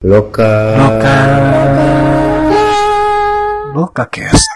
[0.00, 0.80] Loka.
[0.80, 1.16] Loka.
[3.76, 4.48] Loka Cast.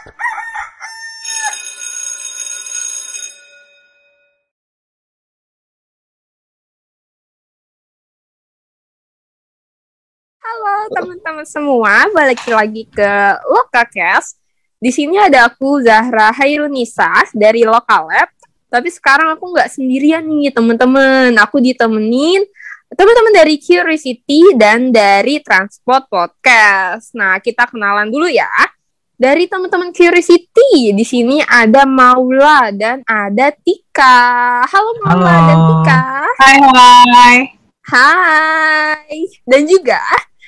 [10.41, 13.11] Halo teman-teman semua, balik lagi ke
[13.45, 14.41] LokaCast.
[14.81, 18.33] Di sini ada aku Zahra Hairunisa dari Lokalab.
[18.73, 21.37] Tapi sekarang aku nggak sendirian nih teman-teman.
[21.37, 22.49] Aku ditemenin
[22.95, 27.11] teman-teman dari Curiosity dan dari Transport Podcast.
[27.19, 28.49] Nah, kita kenalan dulu ya.
[29.15, 34.63] Dari teman-teman Curiosity, di sini ada Maula dan ada Tika.
[34.67, 35.47] Halo Maula Halo.
[35.47, 36.03] dan Tika.
[36.39, 37.37] Hai hai.
[37.85, 39.19] Hai.
[39.47, 40.03] Dan juga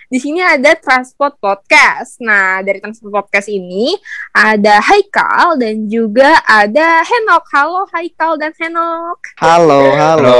[0.06, 2.22] di sini ada Transport Podcast.
[2.22, 3.94] Nah, dari Transport Podcast ini
[4.34, 7.44] ada Haikal dan juga ada Henok.
[7.55, 9.19] Halo Haikal dan Henok.
[9.38, 10.36] Halo, halo, Halo,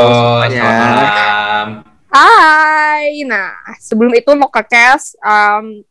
[0.47, 0.63] semuanya.
[0.63, 1.96] selamat malam.
[2.17, 3.29] Hai.
[3.29, 5.85] Nah, sebelum itu Lokacast um,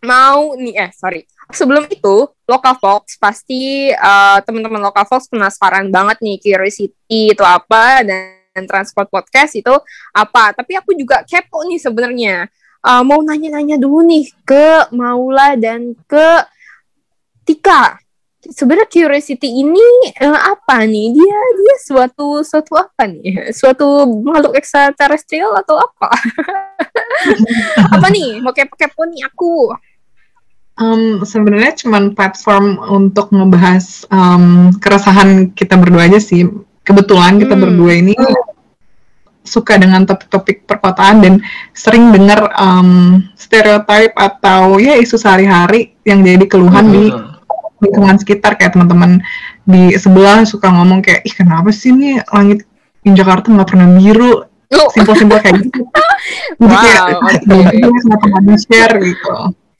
[0.00, 1.28] mau nih eh sorry.
[1.52, 8.00] Sebelum itu, Local Fox pasti uh, teman-teman Local Fox penasaran banget nih Curiosity itu apa
[8.00, 9.76] dan Transport Podcast itu
[10.16, 10.56] apa.
[10.56, 12.48] Tapi aku juga kepo nih sebenarnya.
[12.80, 16.48] Uh, mau nanya-nanya dulu nih ke Maula dan ke
[17.44, 18.00] Tika.
[18.48, 21.12] Sebenarnya Curiosity ini eh, apa nih?
[21.12, 23.52] Dia dia suatu suatu apa nih?
[23.52, 26.08] Suatu makhluk ekstraterestrial atau apa?
[27.94, 28.40] apa nih?
[28.40, 29.76] Mau kepo-kepo nih aku.
[30.78, 36.48] Em, sebenarnya cuman platform untuk ngebahas em, keresahan kita berdua aja sih.
[36.86, 37.62] Kebetulan kita Hmm.
[37.68, 38.16] berdua ini
[39.44, 41.34] suka dengan topik-topik perkotaan dan
[41.76, 47.27] sering dengar em, stereotip atau ya isu sehari-hari yang jadi keluhan di Betul.
[47.78, 49.22] Lingkungan sekitar kayak teman-teman
[49.62, 52.66] di sebelah suka ngomong kayak ih kenapa sih nih langit
[53.02, 55.80] di Jakarta nggak pernah biru Oh, simpel-simpel kayak gitu.
[56.60, 57.56] Jadi kayak Wow, oke.
[57.80, 59.32] "Bagus, kenapa nggak di-share gitu.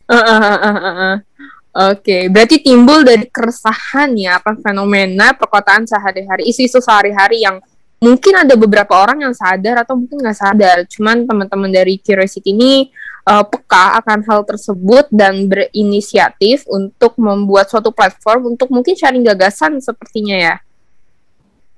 [0.09, 1.15] Uh, uh, uh, uh.
[1.93, 7.61] Oke, berarti timbul dari keresahan ya akan fenomena perkotaan sehari-hari, isu-isu sehari-hari yang
[7.98, 10.76] mungkin ada beberapa orang yang sadar atau mungkin nggak sadar.
[10.86, 12.91] Cuman teman-teman dari Curiosity ini
[13.26, 19.82] uh, peka akan hal tersebut dan berinisiatif untuk membuat suatu platform untuk mungkin sharing gagasan
[19.82, 20.56] sepertinya ya.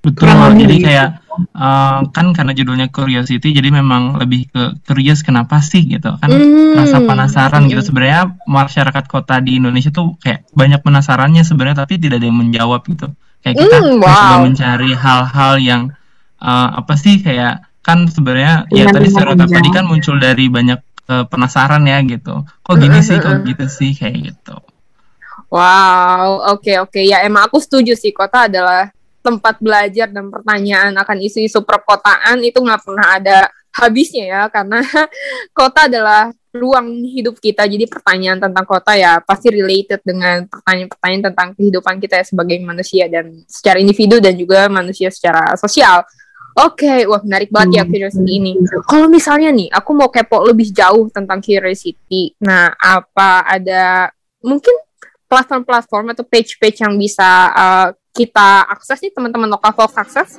[0.01, 0.33] Betul.
[0.33, 0.89] Jadi gitu.
[0.89, 6.25] kayak eh, kan karena judulnya curiosity, jadi memang lebih ke curious kenapa sih gitu kan?
[6.25, 6.73] Hmm.
[6.73, 7.85] Rasa penasaran gitu.
[7.85, 12.81] Sebenarnya masyarakat kota di Indonesia tuh kayak banyak penasarannya sebenarnya, tapi tidak ada yang menjawab
[12.89, 13.13] gitu.
[13.45, 14.41] Kayak kita Hmm, wow.
[14.41, 15.81] mencari hal-hal yang
[16.41, 20.79] eh, apa sih kayak kan sebenarnya ya Benar-benar tadi stereotip tadi kan muncul dari banyak
[21.09, 22.45] eh, penasaran ya gitu.
[22.45, 24.57] Kok gini sih, kok gitu sih kayak gitu.
[25.51, 28.87] Wow, oke oke ya emang aku setuju sih kota adalah
[29.19, 33.37] tempat belajar dan pertanyaan akan isu-isu perkotaan itu nggak pernah ada
[33.71, 34.79] habisnya ya karena
[35.59, 41.49] kota adalah ruang hidup kita jadi pertanyaan tentang kota ya pasti related dengan pertanyaan-pertanyaan tentang
[41.55, 46.03] kehidupan kita ya sebagai manusia dan secara individu dan juga manusia secara sosial.
[46.51, 47.91] Oke, wah menarik banget ya Hmm.
[47.95, 48.51] curiosity ini.
[48.83, 52.35] Kalau misalnya nih, aku mau kepo lebih jauh tentang curiosity.
[52.43, 54.11] Nah, apa ada
[54.43, 54.75] mungkin
[55.31, 60.29] platform-platform atau page-page yang bisa uh, kita akses nih teman-teman lokal Fox akses?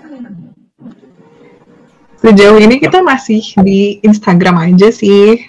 [2.20, 5.40] Sejauh ini kita masih di Instagram aja sih.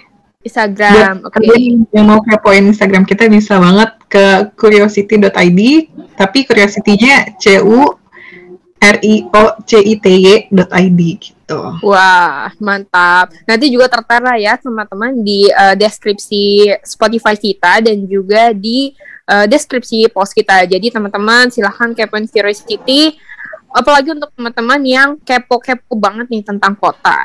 [0.44, 1.40] Instagram, oke.
[1.40, 5.60] Kalian yang mau kepoin Instagram kita bisa banget ke curiosity.id,
[6.16, 8.00] tapi curiosity-nya C U
[8.84, 10.06] R I O C I T
[10.52, 11.60] Y.id gitu.
[11.80, 13.32] Wah, mantap.
[13.48, 18.92] Nanti juga tertera ya teman-teman di uh, deskripsi Spotify kita dan juga di
[19.32, 20.68] uh, deskripsi post kita.
[20.68, 23.16] Jadi teman-teman silahkan kepoin Curiosity
[23.74, 27.18] apalagi untuk teman-teman yang kepo-kepo banget nih tentang kota.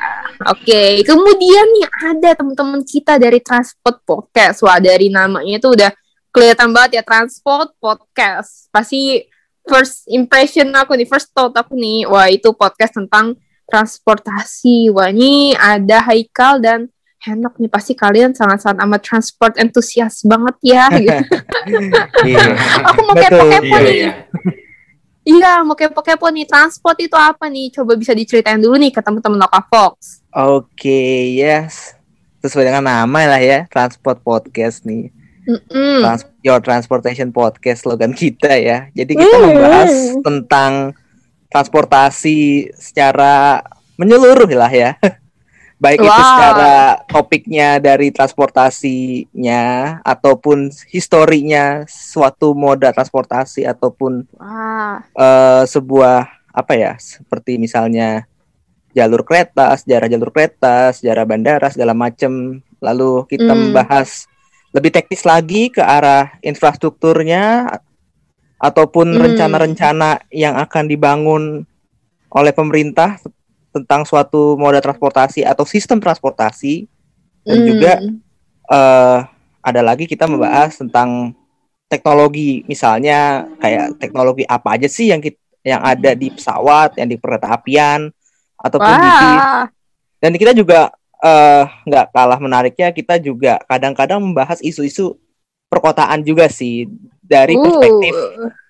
[0.49, 4.65] Oke, kemudian nih ada teman-teman kita dari Transport Podcast.
[4.65, 5.93] Wah, dari namanya itu udah
[6.33, 8.65] kelihatan banget ya Transport Podcast.
[8.73, 9.28] Pasti
[9.69, 13.37] first impression aku nih, first thought aku nih, wah itu podcast tentang
[13.69, 14.89] transportasi.
[14.89, 20.87] Wah, ini ada Haikal dan Henok nih pasti kalian sangat-sangat amat transport entusias banget ya.
[20.97, 21.13] gitu.
[22.25, 22.45] Iya.
[22.89, 23.93] Aku mau kepo-kepo Iya, nih.
[23.93, 24.11] iya.
[25.27, 26.47] Iya, mau kepo-kepo nih.
[26.47, 27.75] Transport itu apa nih?
[27.75, 30.23] Coba bisa diceritain dulu nih ke teman-teman lokal Fox.
[30.31, 31.93] Oke, yes.
[32.39, 35.11] Sesuai dengan nama lah ya, Transport Podcast nih.
[35.49, 36.05] Mm-mm.
[36.05, 38.85] Trans Your Transportation Podcast slogan kita ya.
[38.93, 39.45] Jadi kita Hmm.
[39.49, 39.91] membahas
[40.21, 40.71] tentang
[41.49, 43.65] transportasi secara
[43.97, 44.93] menyeluruh lah ya.
[45.79, 46.27] Baik itu Wow.
[46.27, 46.73] secara
[47.07, 49.63] topiknya dari transportasinya
[50.03, 58.27] ataupun historinya suatu moda transportasi ataupun Wah, eh, sebuah apa ya seperti misalnya
[58.91, 63.71] jalur kereta, sejarah jalur kereta, sejarah bandara segala macam lalu kita Hmm.
[63.71, 64.27] membahas
[64.69, 67.69] lebih teknis lagi ke arah infrastrukturnya
[68.59, 69.21] ataupun Hmm.
[69.23, 71.43] rencana-rencana yang akan dibangun
[72.29, 73.17] oleh pemerintah
[73.73, 76.85] tentang suatu moda transportasi atau sistem transportasi
[77.45, 77.67] dan Hmm.
[77.67, 77.91] juga
[78.69, 79.19] eh
[79.59, 81.33] ada lagi kita membahas tentang
[81.89, 87.17] teknologi misalnya kayak teknologi apa aja sih yang kit- yang ada di pesawat, yang di
[87.19, 88.07] kereta apian
[88.55, 89.09] ataupun di.
[89.09, 89.65] Wah,
[90.19, 90.91] Dan kita juga
[91.23, 95.19] eh, nggak kalah menariknya kita juga kadang-kadang membahas isu-isu
[95.69, 96.89] perkotaan juga sih
[97.21, 98.13] dari uh, perspektif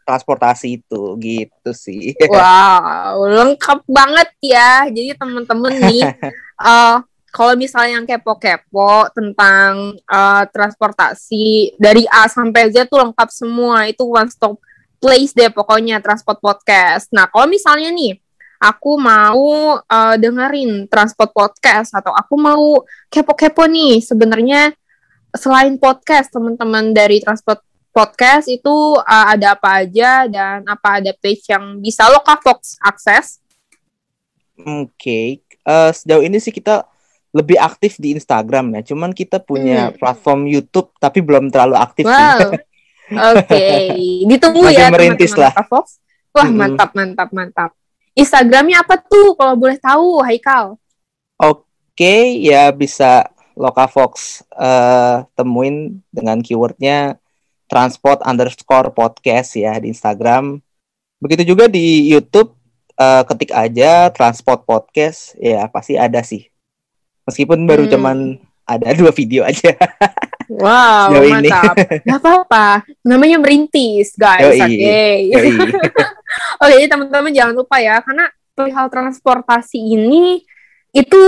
[0.09, 2.17] transportasi itu gitu sih.
[2.17, 4.89] Wow, lengkap banget ya.
[4.89, 6.01] Jadi temen-temen nih,
[6.65, 6.97] eh
[7.29, 13.85] kalau misalnya yang kepo-kepo tentang eh, transportasi dari A sampai Z tuh lengkap semua.
[13.85, 14.57] Itu one stop
[14.97, 17.13] place deh pokoknya transport podcast.
[17.13, 18.17] Nah kalau misalnya nih,
[18.59, 24.75] aku mau eh, dengerin transport podcast atau aku mau kepo-kepo nih, sebenarnya
[25.33, 31.49] selain podcast teman-teman dari transport podcast itu uh, ada apa aja dan apa ada page
[31.49, 33.41] yang bisa Lokavox akses?
[34.61, 36.81] Oke, Eh, sejauh ini sih kita
[37.29, 38.81] lebih aktif di Instagram ya.
[38.93, 39.95] Cuman kita punya Hmm.
[40.01, 42.09] platform YouTube tapi belum terlalu aktif sih.
[42.09, 42.57] Wow.
[43.37, 43.65] Oke,
[44.25, 45.53] ditunggu Masih ya merintis teman-teman lah.
[46.29, 47.71] Wah, mantap mantap mantap.
[48.19, 50.75] Instagramnya apa tuh kalau boleh tahu, Haikal?
[51.39, 57.15] Oke, ya bisa Lokavox eh, temuin dengan keywordnya
[57.67, 60.59] transport underscore podcast ya di Instagram.
[61.19, 62.55] Begitu juga di YouTube
[62.95, 66.47] eh, ketik aja transport podcast ya pasti ada sih.
[67.23, 67.91] Meskipun baru Hmm.
[67.91, 68.17] cuman
[68.63, 69.71] ada dua video aja.
[70.49, 71.45] Wow, ini.
[71.45, 71.77] mantap.
[71.77, 74.57] Gak apa-apa, namanya merintis, guys.
[74.57, 75.29] Oke.
[75.29, 75.53] Yoi.
[76.59, 80.43] Oke, jadi teman-teman jangan lupa ya, karena perihal transportasi ini
[80.91, 81.21] itu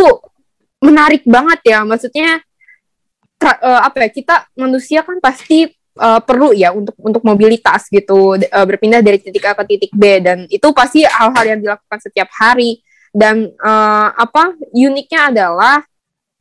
[0.84, 1.88] menarik banget ya.
[1.88, 2.44] Maksudnya
[3.40, 4.10] tra- eh, apa ya?
[4.12, 9.48] Kita manusia kan pasti eh, perlu ya untuk untuk mobilitas gitu, eh, berpindah dari titik
[9.48, 12.84] A ke titik B dan itu pasti hal-hal yang dilakukan setiap hari.
[13.16, 15.80] Dan eh, apa uniknya adalah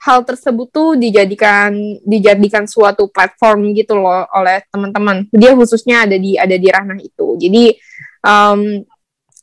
[0.01, 1.71] hal tersebut tuh dijadikan
[2.03, 5.31] dijadikan suatu platform gitu loh oleh teman-teman.
[5.31, 7.39] Dia khususnya ada di ada di ranah itu.
[7.39, 7.79] Jadi
[8.25, 8.85] em,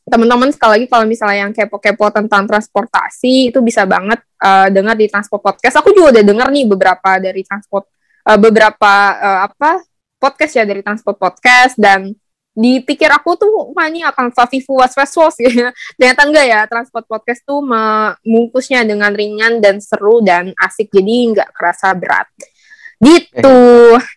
[0.08, 5.06] teman-teman sekali lagi kalau misalnya yang kepo-kepo tentang transportasi itu bisa banget eh, dengar di
[5.06, 5.78] transport podcast.
[5.78, 7.86] Aku juga udah dengar nih beberapa dari transport
[8.24, 9.70] eh, beberapa eh, apa
[10.18, 12.10] podcast ya dari transport podcast dan
[12.58, 15.70] dipikir aku tuh wah ini akan fafifu was was was gitu.
[15.94, 21.50] Ternyata enggak ya transport podcast tuh membungkusnya dengan ringan dan seru dan asik jadi nggak
[21.54, 22.26] kerasa berat.
[22.98, 23.60] Gitu.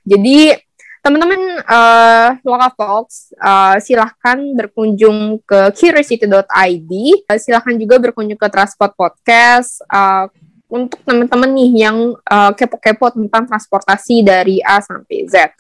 [0.02, 0.58] Jadi
[1.02, 6.92] teman-teman eh Lokavox eh, silahkan berkunjung ke curiosity.id
[7.26, 10.26] Eh, silahkan juga berkunjung ke Transport Podcast eh,
[10.72, 15.52] untuk teman-teman nih yang eh, kepo-kepo tentang transportasi dari A sampai Z.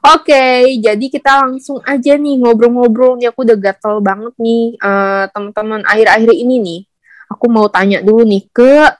[0.00, 5.86] Oke, jadi kita langsung aja nih ngobrol-ngobrol nih aku udah gatel banget nih eh, teman-teman
[5.86, 6.80] akhir-akhir ini nih.
[7.30, 8.99] Aku mau tanya dulu nih ke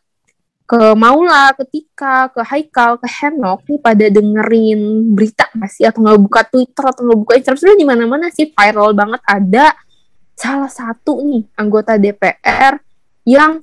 [0.70, 6.20] ke Maula, ketika ke Haikal, ke Henok nih pada dengerin berita nggak sih atau nggak
[6.22, 9.74] buka Twitter atau nggak buka Instagram sudah di mana-mana sih viral banget ada
[10.38, 12.78] salah satu nih anggota DPR
[13.26, 13.58] yang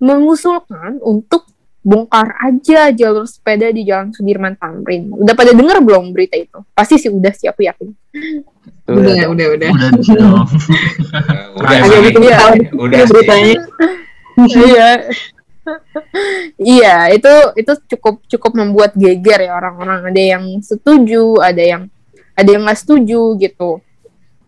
[0.00, 1.44] mengusulkan untuk
[1.84, 5.12] bongkar aja jalur sepeda di Jalan Sudirman Tamrin.
[5.12, 6.56] Udah pada denger belum berita itu?
[6.72, 7.92] Pasti sih udah sih aku yakin.
[8.88, 9.68] Udah, udah, udah.
[9.76, 10.48] Udah dong.
[11.60, 12.00] udah Agak sih.
[12.08, 12.36] bikin Iya.
[12.40, 13.12] tahu udah ini sih.
[13.12, 13.54] beritanya.
[14.40, 14.88] Iya.
[16.60, 20.12] iya, itu itu cukup cukup membuat geger ya orang-orang.
[20.12, 21.82] Ada yang setuju, ada yang
[22.34, 23.80] ada yang nggak setuju gitu.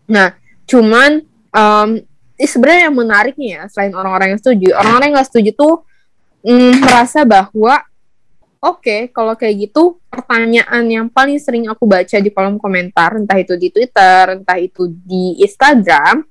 [0.07, 0.35] Nah,
[0.67, 1.87] cuman eh,
[2.45, 5.75] sebenarnya yang menariknya ya selain orang-orang yang setuju, orang-orang yang nggak setuju tuh
[6.45, 7.81] mm, merasa bahwa
[8.61, 13.57] oke kalau kayak gitu pertanyaan yang paling sering aku baca di kolom komentar entah itu
[13.57, 16.21] di Twitter, entah itu di Instagram,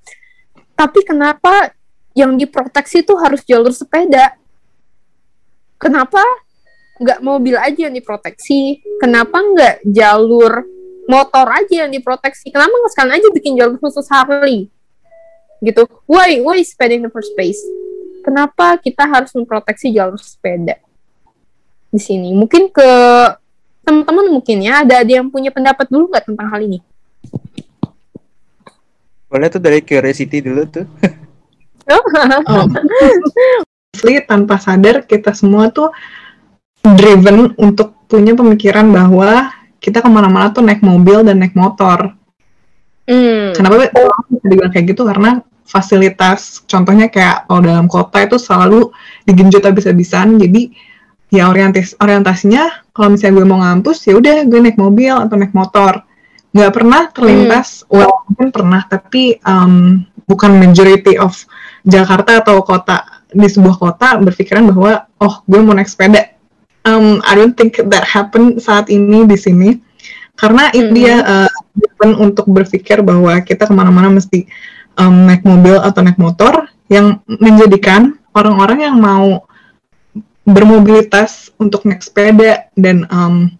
[0.77, 1.73] tapi kenapa
[2.17, 4.37] yang diproteksi itu harus jalur sepeda?
[5.77, 6.25] Kenapa
[6.97, 8.81] nggak mobil aja yang diproteksi?
[8.97, 10.65] Kenapa nggak jalur
[11.07, 12.49] motor aja yang diproteksi?
[12.49, 14.73] Kenapa nggak sekalian aja bikin jalur khusus Harley?
[15.61, 15.85] Gitu.
[16.09, 17.61] Why, why sepeda in the first place?
[18.25, 20.81] Kenapa kita harus memproteksi jalur sepeda
[21.93, 22.35] di sini?
[22.35, 22.91] Mungkin ke
[23.87, 26.83] teman-teman mungkin ya ada ada yang punya pendapat dulu nggak tentang hal ini?
[29.31, 30.87] Boleh tuh dari curiosity dulu tuh.
[31.87, 32.03] Oh.
[33.97, 35.89] Asli tanpa sadar kita semua tuh
[36.85, 39.49] driven untuk punya pemikiran bahwa
[39.81, 42.13] kita ke mana-mana tuh naik mobil dan naik motor.
[43.09, 43.57] Hmm.
[43.57, 43.89] Kenapa
[44.29, 45.09] bisa dibilang kayak gitu?
[45.09, 48.93] Karena fasilitas, contohnya kayak kalau dalam kota itu selalu
[49.25, 50.37] digenjot habis-habisan.
[50.37, 50.77] Jadi
[51.33, 55.51] ya orientis orientasinya kalau misalnya gue mau ngampus ya udah gue naik mobil atau naik
[55.51, 56.07] motor
[56.55, 61.35] nggak pernah terlintas well mungkin pernah tapi um, bukan majority of
[61.83, 66.35] Jakarta atau kota di sebuah kota berpikiran bahwa oh gue mau naik sepeda.
[66.87, 69.71] Um, I don't think that happen saat ini di sini.
[70.37, 71.51] Karena itu dia uh,
[72.21, 74.45] untuk berpikir bahwa kita ke mana-mana mesti
[75.01, 79.49] um, naik mobil atau naik motor yang menjadikan orang-orang yang mau
[80.47, 83.51] bermobilitas untuk naik sepeda dan um,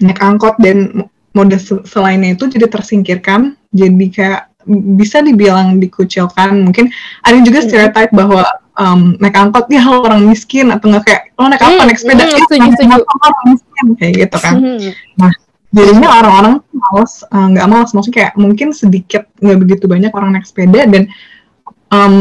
[0.00, 1.04] naik angkot dan
[1.36, 3.58] mode se- selainnya itu jadi tersingkirkan.
[3.76, 4.48] Jadi kayak
[4.96, 6.64] bisa dibilang dikucilkan.
[6.64, 6.88] Mungkin
[7.20, 7.66] ada juga Hmm.
[7.68, 11.72] stereotype bahwa um, naik angkot ya lo orang miskin atau nggak kayak lo naik apa
[11.72, 12.96] Hmm, naik sepeda hmm, ya, setuju, setuju.
[13.02, 14.90] orang miskin kayak gitu kan Mhm.
[15.72, 20.30] jadinya orang-orang tuh males eh, nggak males maksudnya kayak mungkin sedikit nggak begitu banyak orang
[20.32, 21.04] naik sepeda dan
[21.90, 22.14] em,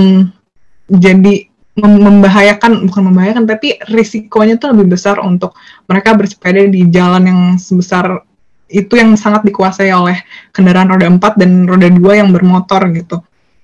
[0.88, 1.34] jadi
[1.76, 7.42] mem- membahayakan bukan membahayakan tapi risikonya tuh lebih besar untuk mereka bersepeda di jalan yang
[7.56, 8.24] sebesar
[8.66, 10.18] itu yang sangat dikuasai oleh
[10.50, 13.22] kendaraan roda 4 dan roda 2 yang bermotor gitu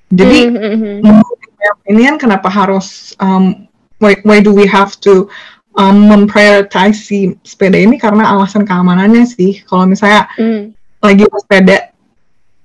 [0.07, 1.23] jadi Mhm, mhm.
[1.61, 3.69] Saya, ini kan kenapa harus um,
[4.01, 5.29] why, why do we have to
[5.77, 10.73] um, memprioritize si sepeda ini karena alasan keamanannya sih kalau misalnya Mhm.
[11.05, 11.77] lagi bersepeda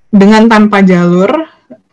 [0.09, 1.29] dengan tanpa jalur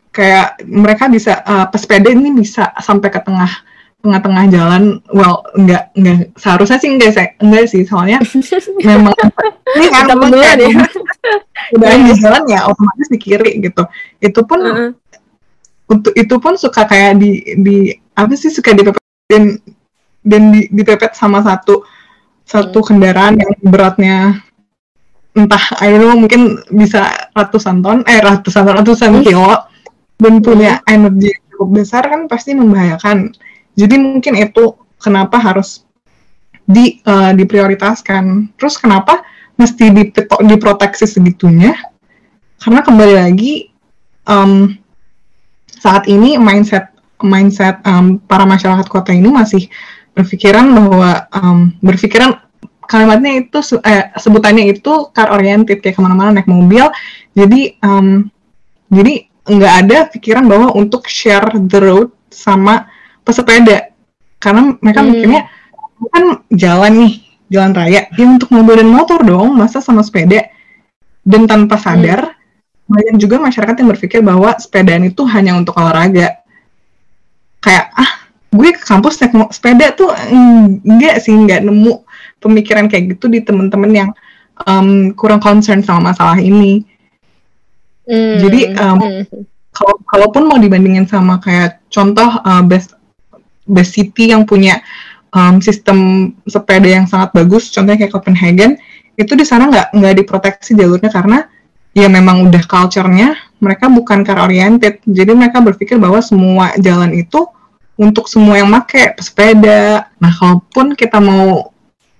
[0.08, 3.50] kayak mereka bisa uh, pesepeda ini bisa sampai ke tengah
[3.98, 8.20] tengah-tengah jalan well enggak enggak seharusnya sih enggak sih enggak sih soalnya
[8.86, 9.16] memang
[9.74, 10.84] ini kan ya.
[11.74, 13.82] udah di jalan ya otomatis di kiri gitu
[14.20, 14.90] itu pun Heeh.
[15.90, 17.76] Untuk itu pun suka kayak di di
[18.16, 19.60] apa sih suka dipepet dan
[20.24, 21.84] dan di, dipepet sama satu
[22.44, 24.40] satu kendaraan yang beratnya
[25.34, 29.74] entah I don't know mungkin bisa ratusan ton eh ratusan ton ratusan kilo
[30.18, 33.34] dan punya energi yang cukup besar kan pasti membahayakan.
[33.74, 35.82] Jadi mungkin itu kenapa harus
[36.64, 38.54] di eh, diprioritaskan.
[38.54, 39.26] Terus kenapa
[39.58, 41.74] mesti dipeto- diproteksi segitunya?
[42.62, 43.68] Karena kembali lagi
[44.24, 44.78] em,
[45.84, 46.88] saat ini mindset
[47.20, 49.68] mindset um, para masyarakat kota ini masih
[50.16, 52.40] berpikiran bahwa um, berpikiran
[52.88, 56.88] kalimatnya itu eh, sebutannya itu car oriented kayak ke mana-mana naik mobil.
[57.36, 58.28] Jadi um,
[58.88, 62.88] jadi nggak ada pikiran bahwa untuk share the road sama
[63.24, 63.92] pesepeda.
[64.40, 65.12] Karena mereka Hmm.
[65.12, 65.42] mikirnya
[66.12, 67.12] kan jalan nih
[67.48, 68.00] jalan raya.
[68.12, 70.48] Ya untuk mobil dan motor dong masa sama sepeda?
[71.24, 72.33] Dan tanpa sadar
[72.84, 76.44] banyak juga masyarakat yang berpikir bahwa sepedaan itu hanya untuk olahraga
[77.64, 82.04] kayak ah gue ke kampus naik sepeda tuh mm, enggak sih nggak nemu
[82.38, 84.10] pemikiran kayak gitu di temen-temen yang
[84.68, 86.84] um, kurang concern sama masalah ini
[88.04, 88.36] Mhm.
[88.40, 88.98] Jadi, um,
[89.74, 92.94] kalau kalaupun mau dibandingin sama kayak contoh uh, best
[93.64, 94.84] best city yang punya
[95.32, 98.76] um, sistem sepeda yang sangat bagus contohnya kayak Copenhagen
[99.16, 101.48] itu di sana nggak nggak diproteksi jalurnya karena
[101.94, 107.46] ya memang udah culture-nya mereka bukan car oriented jadi mereka berpikir bahwa semua jalan itu
[107.94, 110.10] untuk semua yang make pesepeda.
[110.18, 111.70] Nah kalaupun kita mau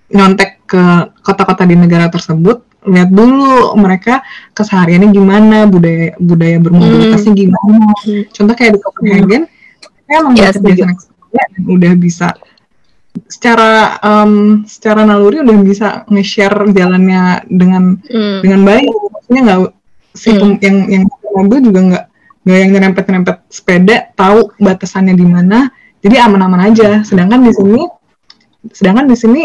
[0.07, 0.83] nyontek ke
[1.19, 4.21] kota-kota di negara tersebut lihat dulu mereka
[4.53, 7.89] kesehariannya gimana budaya budaya bermobilitasnya gimana.
[8.05, 8.23] Hmm.
[8.29, 9.43] contoh kayak di Copenhagen
[10.05, 12.27] emang Ya, terbiasa naik sepeda dan udah bisa
[13.25, 18.39] secara em, secara naluri udah bisa nge-share jalannya dengan Mhm.
[18.43, 18.87] dengan baik.
[18.91, 19.59] Maksudnya nggak
[20.15, 21.03] si pem- yang yang
[21.35, 22.05] mobil juga nggak
[22.45, 25.71] nggak yang nyerempet nyerempet sepeda tahu batasannya di mana.
[26.05, 27.01] Jadi aman-aman aja.
[27.01, 27.81] Sedangkan di sini
[28.69, 29.41] sedangkan di sini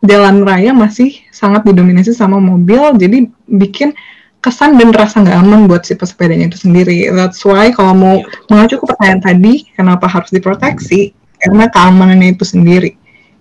[0.00, 2.96] jalan raya masih sangat didominasi sama mobil.
[2.96, 3.92] Jadi bikin
[4.40, 7.12] kesan dan rasa nggak aman buat si pesepedanya itu sendiri.
[7.12, 8.16] That's why kalau mau
[8.48, 12.94] mengacu ke pertanyaan tadi kenapa harus diproteksi karena keamanannya itu sendiri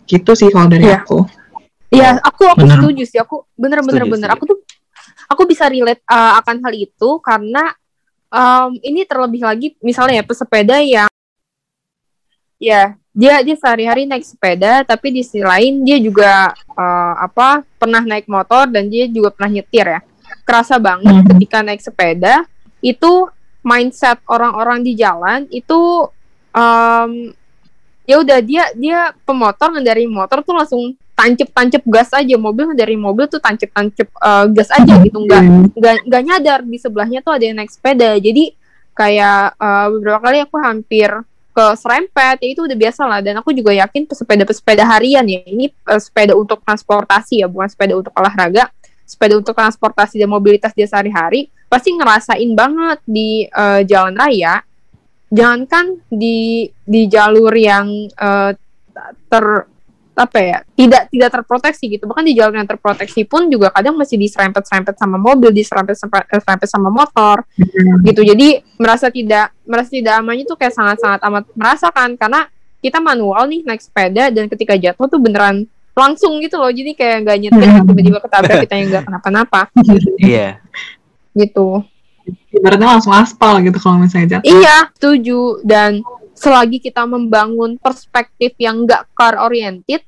[0.07, 1.03] gitu sih kalau dari Iya.
[1.03, 1.19] aku
[1.89, 2.77] Iya, aku aku Bener.
[2.77, 3.17] setuju sih.
[3.17, 4.29] Aku bener bener Setuju, bener.
[4.29, 4.37] setuju.
[4.37, 4.57] Aku tuh
[5.25, 7.63] aku bisa relate uh, akan hal itu karena
[8.29, 11.09] um, ini terlebih lagi misalnya ya pesepeda yang
[12.61, 18.05] ya dia dia sehari-hari naik sepeda tapi di sisi lain dia juga uh, apa pernah
[18.05, 19.99] naik motor dan dia juga pernah nyetir ya.
[20.45, 21.27] Kerasa banget Mhm.
[21.35, 22.45] ketika naik sepeda
[22.85, 23.25] itu
[23.65, 26.05] mindset orang-orang di jalan itu
[26.53, 27.11] um,
[28.09, 32.35] ya udah dia dia pemotor dari motor tuh langsung tancep-tancep gas aja.
[32.41, 35.21] Mobil dari mobil tuh tancep-tancep eh, gas aja gitu.
[35.21, 35.43] Nggak
[35.77, 38.17] nggak nggak nyadar di sebelahnya tuh ada yang naik sepeda.
[38.17, 38.57] Jadi
[38.97, 41.09] kayak eh, beberapa kali aku hampir
[41.53, 42.41] ke serempet.
[42.41, 43.19] Ya itu udah biasa lah.
[43.21, 45.45] Dan aku juga yakin pesepeda-pesepeda harian ya.
[45.45, 48.73] Ini eh, sepeda untuk transportasi ya bukan sepeda untuk olahraga.
[49.05, 54.65] Sepeda untuk transportasi dan mobilitas dia sehari-hari pasti ngerasain banget di eh, jalan raya
[55.29, 58.51] jangankan di di jalur yang eh,
[59.29, 59.45] ter
[60.19, 62.03] apa ya tidak tidak terproteksi gitu.
[62.03, 67.47] Bahkan di jalan yang terproteksi pun juga kadang masih diserempet-serempet sama mobil diserempet-serempet sama motor
[68.03, 68.21] gitu.
[68.27, 72.09] Jadi merasa tidak merasa tidak amannya tuh kayak sangat-sangat amat merasakan.
[72.19, 72.51] Karena
[72.83, 75.63] kita manual nih naik sepeda dan ketika jatuh tuh beneran
[75.95, 76.67] langsung gitu loh.
[76.67, 79.61] Jadi kayak nggak nyetir tiba-tiba ketabrak kita yang nggak kenapa-napa.
[80.19, 80.59] Iya.
[81.37, 81.85] gitu
[82.49, 84.47] Ibaratnya langsung aspal gitu kalau misalnya jatuh.
[84.47, 85.39] Iya, setuju.
[85.61, 86.01] Dan
[86.33, 90.01] selagi kita membangun perspektif yang nggak car oriented,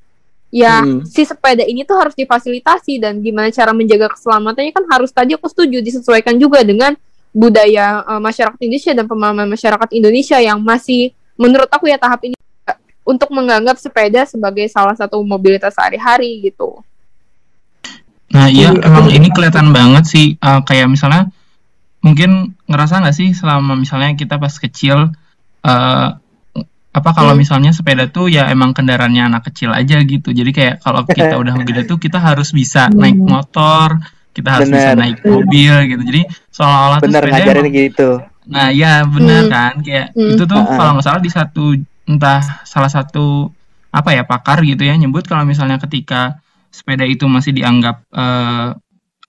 [0.48, 1.04] ya Hmm.
[1.04, 5.48] si sepeda ini tuh harus difasilitasi dan gimana cara menjaga keselamatannya kan harus tadi aku
[5.48, 6.92] setuju disesuaikan juga dengan
[7.30, 12.36] budaya eh, masyarakat Indonesia dan pemahaman masyarakat Indonesia yang masih menurut aku ya tahap ini
[12.64, 16.80] eh, untuk menganggap sepeda sebagai salah satu mobilitas sehari-hari gitu.
[18.32, 18.80] Nah iya Iya.
[18.84, 21.28] emang ini kelihatan banget sih eh, kayak misalnya
[22.02, 22.30] mungkin
[22.66, 25.14] ngerasa nggak sih selama misalnya kita pas kecil
[25.62, 26.08] eh
[26.92, 27.40] apa kalau Hmm.
[27.40, 31.56] misalnya sepeda tuh ya emang kendaraannya anak kecil aja gitu jadi kayak kalau kita udah
[31.62, 33.96] gede tuh kita harus bisa naik motor
[34.32, 35.00] kita harus bisa Bener.
[35.00, 38.10] naik mobil gitu jadi seolah-olah tuh sepeda ngajarin emang- gitu.
[38.42, 39.52] Nah, ya benar Hmm.
[39.54, 40.34] kan kayak Hmm.
[40.34, 41.64] itu tuh kalau nggak salah di satu
[42.04, 43.48] entah salah satu
[43.88, 48.68] apa ya pakar gitu ya nyebut kalau misalnya ketika sepeda itu masih dianggap eh,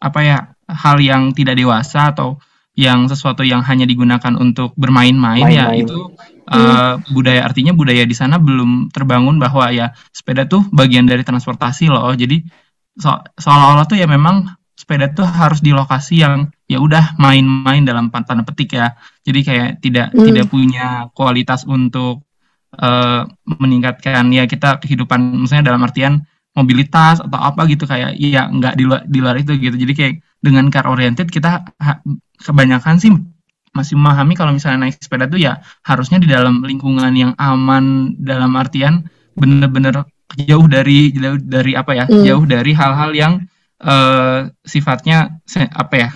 [0.02, 2.42] apa ya hal yang tidak dewasa atau
[2.74, 6.10] yang sesuatu yang hanya digunakan untuk bermain-main ya itu
[6.50, 11.94] eh, budaya artinya budaya di sana belum terbangun bahwa ya sepeda tuh bagian dari transportasi
[11.94, 12.10] loh.
[12.18, 12.42] Jadi
[12.98, 18.10] so- seolah-olah tuh ya memang sepeda tuh harus di lokasi yang ya udah main-main dalam
[18.10, 18.98] tanda petik ya.
[19.22, 20.26] Jadi kayak tidak Hmm.
[20.26, 22.26] tidak punya kualitas untuk
[22.74, 26.26] eh, meningkatkan ya kita kehidupan misalnya dalam artian
[26.58, 29.78] mobilitas atau apa gitu kayak ya nggak di luar di luar itu gitu.
[29.78, 30.14] Jadi kayak
[30.44, 31.64] dengan car oriented kita
[32.38, 33.16] kebanyakan sih
[33.74, 38.54] masih memahami kalau misalnya naik sepeda tuh ya harusnya di dalam lingkungan yang aman dalam
[38.54, 40.04] artian bener-bener
[40.36, 42.22] jauh dari jauh dari apa ya Hmm.
[42.22, 43.34] jauh dari hal-hal yang
[43.82, 46.10] eh, sifatnya se- apa ya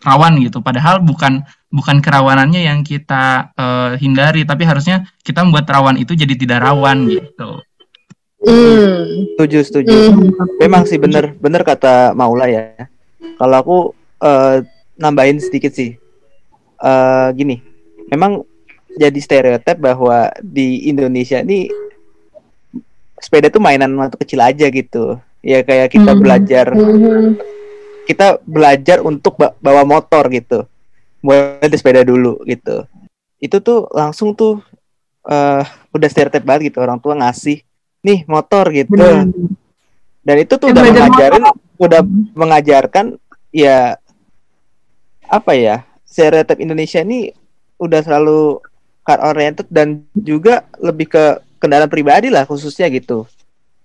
[0.00, 6.00] rawan gitu padahal bukan bukan kerawanannya yang kita eh, hindari tapi harusnya kita membuat rawan
[6.00, 7.60] itu jadi tidak rawan gitu
[8.40, 9.36] Hmm.
[9.36, 9.92] Setuju, setuju.
[9.92, 10.32] Hmm.
[10.56, 12.72] Memang sih bener, bener kata Maula ya.
[13.20, 13.78] Kalau aku
[14.20, 14.56] eh,
[14.96, 15.96] nambahin sedikit sih.
[16.76, 17.60] Eh, gini,
[18.08, 18.44] memang
[18.90, 21.68] jadi stereotip bahwa di Indonesia ini
[23.16, 25.20] sepeda tuh mainan waktu kecil aja gitu.
[25.40, 26.20] Ya kayak kita Hmm.
[26.20, 27.36] belajar, Hmm.
[28.04, 30.68] kita belajar untuk ba- bawa motor gitu.
[31.20, 32.84] Mulai dari sepeda dulu gitu.
[33.36, 34.60] Itu tuh langsung tuh
[35.20, 37.60] eh udah stereotip banget gitu orang tua ngasih
[38.00, 38.96] nih motor gitu.
[40.20, 41.42] Dan itu tuh Ya, udah mengajarin
[41.80, 42.00] udah
[42.36, 43.04] mengajarkan
[43.50, 43.96] ya
[45.24, 47.30] apa ya stereotip Indonesia ini
[47.78, 48.60] udah selalu
[49.00, 51.24] car oriented dan juga lebih ke
[51.56, 53.24] kendaraan pribadi lah khususnya gitu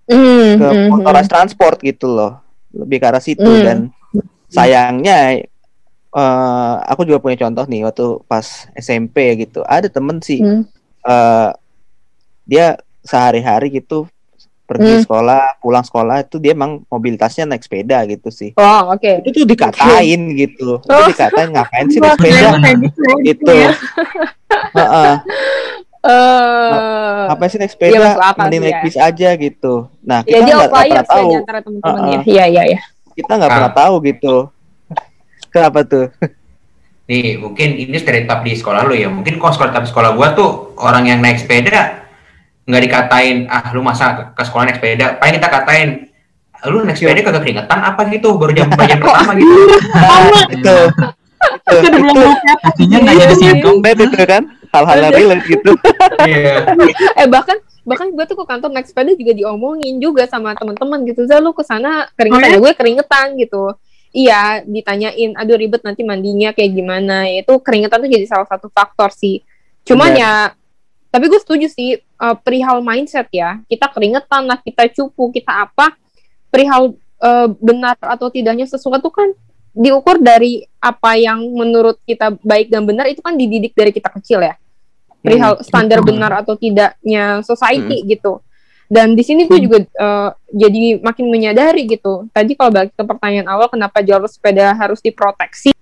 [0.06, 0.54] Hmm.
[0.54, 2.38] ke motorized transport gitu loh
[2.70, 3.64] lebih ke arah situ Hmm.
[3.64, 3.78] dan
[4.46, 5.42] sayangnya
[6.12, 10.62] eh, aku juga punya contoh nih waktu pas SMP gitu ada temen sih Hmm.
[11.02, 11.50] eh,
[12.46, 14.06] dia sehari-hari gitu
[14.66, 15.02] pergi Hmm.
[15.02, 19.22] sekolah pulang sekolah itu dia emang mobilitasnya naik sepeda gitu sih Oh, oke.
[19.22, 21.06] itu tuh dikatain gitu itu Oh.
[21.06, 23.70] dikatain ngapain sih naik sepeda gitu ya, gitu ya.
[24.74, 25.14] Heeh.
[26.06, 28.82] Eh, ngapain sih naik Iya, sepeda mending naik ya.
[28.84, 31.82] bis aja gitu nah ya kita nggak outliers pernah ya tahu teman-temannya.
[32.16, 32.22] Uh-uh.
[32.24, 32.80] Iya, iya, iya.
[33.12, 33.54] kita nggak Ah.
[33.58, 34.34] pernah tahu gitu
[35.48, 36.06] kenapa tuh
[37.06, 39.06] Nih, mungkin ini stereotip di sekolah lu ya.
[39.06, 42.05] Mungkin sekolah tapi sekolah gua tuh orang yang naik sepeda
[42.66, 45.06] nggak dikatain, ah lu masa ke sekolah naik sepeda.
[45.22, 45.88] Paling kita katain,
[46.66, 49.54] lu naik sepeda kagak keringetan apa gitu, baru jam jam pertama gitu.
[50.56, 50.76] itu
[51.66, 52.22] Itu
[52.64, 54.42] artinya nggak jadi singkong Net itu kan
[54.74, 55.72] hal-hal yang relate gitu
[56.26, 56.54] Iya.
[57.22, 61.22] Eh bahkan bahkan gue tuh ke kantor naik sepeda juga diomongin juga sama teman-teman gitu.
[61.28, 62.58] Za lu ke sana keringetan Oh, ya?
[62.58, 63.64] gue keringetan gitu.
[64.16, 67.28] Iya, ditanyain, aduh ribet nanti mandinya kayak gimana.
[67.28, 69.44] Ya, Itu keringetan tuh jadi salah satu faktor sih.
[69.84, 70.56] Cuman ya,
[71.12, 73.60] tapi gue setuju sih eh, perihal mindset ya.
[73.68, 75.94] Kita keringetan lah, kita cupu, kita apa.
[76.48, 79.32] Perihal eh, benar atau tidaknya sesuatu kan
[79.76, 84.40] diukur dari apa yang menurut kita baik dan benar itu kan dididik dari kita kecil
[84.40, 84.56] ya
[85.20, 86.16] perihal standar betul.
[86.16, 88.40] benar atau tidaknya society gitu
[88.88, 93.52] dan di sini gue juga eh, jadi makin menyadari gitu tadi kalau balik ke pertanyaan
[93.52, 95.76] awal kenapa jalur sepeda harus diproteksi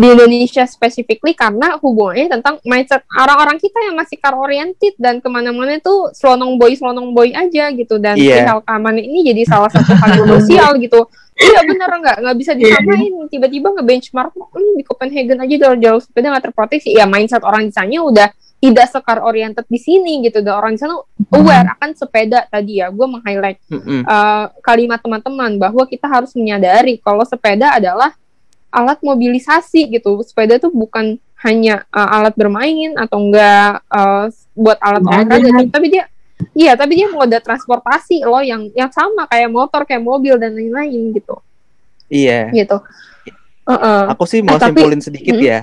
[0.00, 5.28] di Indonesia specifically karena hubungannya tentang mindset orang-orang kita yang masih car oriented dan ke
[5.28, 8.00] mana-mana itu selonong boy selonong boy aja gitu.
[8.00, 11.04] Dan perihal keamanan ini jadi salah satu hal yang krusial gitu.
[11.36, 13.12] Iya bener nggak nggak bisa disamain.
[13.28, 16.96] Tiba-tiba nge benchmark hmm, di Copenhagen aja jalur sepeda nggak terproteksi.
[16.96, 18.28] Ya mindset orang di sana udah
[18.60, 20.40] tidak sekar oriented di sini gitu.
[20.40, 20.96] Dan orang di sana
[21.32, 22.88] aware akan sepeda tadi ya.
[22.88, 23.56] Gue meng-highlight
[24.08, 28.16] uh, kalimat teman-teman bahwa kita harus menyadari kalau sepeda adalah
[28.70, 35.02] alat mobilisasi gitu sepeda itu bukan hanya uh, alat bermain atau enggak uh, buat alat
[35.02, 35.70] olahraga gitu.
[35.70, 36.04] tapi dia
[36.52, 41.12] iya tapi dia moda transportasi loh yang yang sama kayak motor kayak mobil dan lain-lain
[41.12, 41.36] gitu
[42.06, 42.50] Iya.
[42.50, 42.78] gitu
[43.62, 44.02] Heeh.
[44.10, 45.44] Aku sih mau Eh, tapi- simpulin sedikit Mm.
[45.46, 45.46] ya.
[45.46, 45.62] Iya,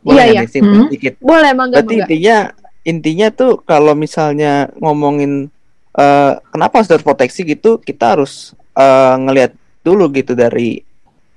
[0.00, 0.40] Boleh iya.
[0.40, 0.88] nih simpulin Mm.
[0.88, 1.12] sedikit.
[1.20, 2.36] boleh mangga Berarti mangga intinya
[2.82, 5.52] intinya tuh kalau misalnya ngomongin
[5.92, 10.80] eh, kenapa harus terproteksi gitu, kita harus eh, ngelihat dulu gitu dari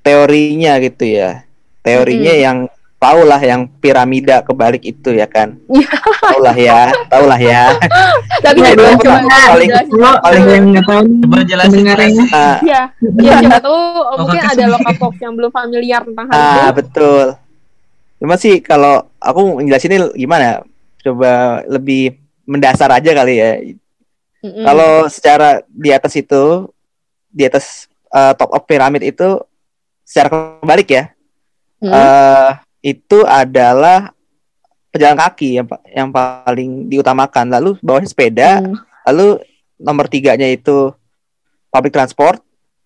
[0.05, 1.41] teorinya gitu ya.
[1.81, 2.45] Teorinya Mm-mm.
[2.45, 2.57] yang
[2.95, 5.57] tau lah yang piramida kebalik itu ya kan.
[5.67, 5.89] Iya.
[6.21, 7.73] tau lah ya, tau lah ya.
[8.45, 9.71] tapi Nah, coba itu coba paling-
[10.21, 12.81] Paling- yang nggak tahu Coba jelasin, Iya,
[13.19, 14.63] iya siapa tahu Lokal mungkin ada
[14.95, 16.75] folks yang belum familiar tentang hal ah itu.
[16.75, 17.25] betul.
[18.15, 20.61] Cuma sih kalau aku ngejelasinnya gimana?
[21.01, 23.51] Coba lebih mendasar aja kali ya.
[24.41, 24.61] Mm-mm.
[24.63, 26.69] Kalau secara di atas itu,
[27.27, 29.41] di atas uh, top of pyramid itu
[30.05, 30.29] secara
[30.61, 31.03] kebalik ya,
[31.81, 31.91] Hmm.
[31.91, 32.51] eh,
[32.85, 34.13] itu adalah
[34.93, 37.51] pejalan kaki yang yang paling diutamakan.
[37.51, 38.79] Lalu bawahnya sepeda, Hmm.
[39.03, 39.41] lalu
[39.75, 40.93] nomor tiganya itu
[41.67, 42.39] public transport,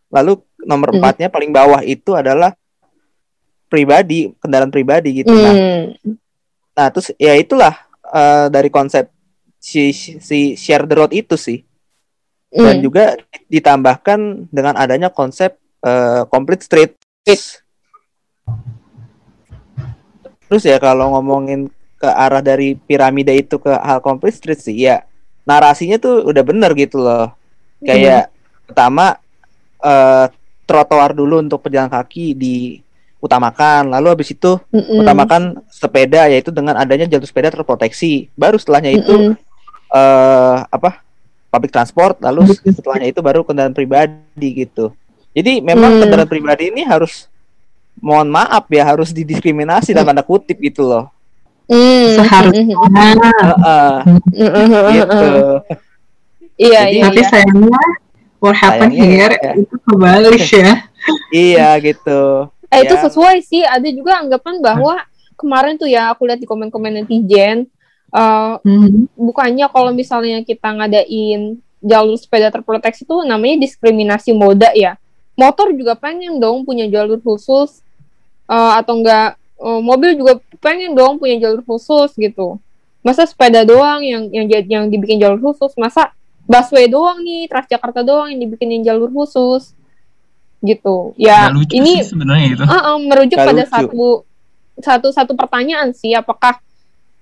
[0.09, 0.97] lalu nomor Hmm.
[0.97, 2.57] empatnya paling bawah itu adalah
[3.69, 5.29] pribadi, kendaraan pribadi gitu.
[5.29, 5.83] Nah, Hmm.
[6.73, 7.75] nah terus ya itulah
[8.09, 9.05] eh, dari konsep
[9.61, 11.61] si si share the road itu sih.
[12.49, 12.85] dan Hmm.
[12.89, 13.13] juga
[13.45, 15.53] ditambahkan dengan adanya konsep
[15.85, 16.97] eh, complete street.
[20.49, 23.99] Terus ya kalau ngomongin ke arah dari piramida itu ke hal
[24.31, 25.03] street sih ya
[25.43, 27.33] narasinya tuh udah bener gitu loh.
[27.83, 28.31] Kayak
[28.65, 29.19] pertama
[29.83, 30.25] eh,
[30.65, 35.01] trotoar dulu untuk pejalan kaki diutamakan, lalu habis itu Mm-mm.
[35.01, 38.29] utamakan sepeda yaitu dengan adanya jalur sepeda terproteksi.
[38.37, 39.35] Baru setelahnya itu
[39.89, 41.01] eh apa
[41.49, 44.93] public transport lalu setelahnya itu baru kendaraan pribadi gitu
[45.31, 45.99] jadi memang Hmm.
[46.03, 47.29] kendaraan pribadi ini harus
[47.97, 51.05] mohon maaf ya harus didiskriminasi dalam tanda kutip gitu loh
[51.69, 52.17] Hmm.
[52.17, 52.73] Seharusnya.
[54.89, 55.29] Gitu
[56.59, 57.29] Iya, Jadi- iya, Tapi iya.
[57.29, 57.83] sayangnya
[58.41, 59.51] what happened Sayangnya here ya.
[59.55, 60.73] itu kebalik ya.
[61.31, 62.21] iya gitu
[62.69, 63.01] Eh, itu Ya.
[63.01, 63.65] sesuai sih.
[63.65, 65.01] Ada juga anggapan bahwa
[65.33, 67.65] kemarin tuh ya aku lihat di komen-komen netizen,
[68.09, 69.09] eh, Mhm.
[69.17, 75.01] bukannya kalau misalnya kita ngadain jalur sepeda terproteksi itu namanya diskriminasi moda ya.
[75.39, 77.79] Motor juga pengen dong punya jalur khusus
[78.51, 82.59] eh, atau enggak eh, mobil juga pengen dong punya jalur khusus gitu.
[82.99, 86.11] Masa sepeda doang yang yang yang dibikin jalur khusus, masa
[86.43, 89.71] busway doang nih, Transjakarta doang yang dibikinin jalur khusus
[90.59, 91.15] gitu.
[91.15, 92.63] Ya, lucu ini sih sebenarnya itu.
[92.67, 93.71] Uh, uh, merujuk Nggak pada lucu.
[93.71, 94.05] satu
[94.79, 96.59] satu satu pertanyaan sih apakah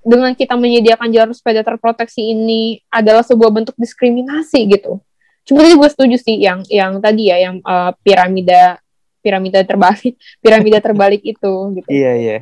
[0.01, 5.03] dengan kita menyediakan jalur sepeda terproteksi ini adalah sebuah bentuk diskriminasi gitu.
[5.47, 8.77] Cuma tadi gue setuju sih yang yang tadi ya yang uh, piramida
[9.23, 11.87] piramida terbalik piramida terbalik itu gitu.
[11.87, 12.37] Iya iya.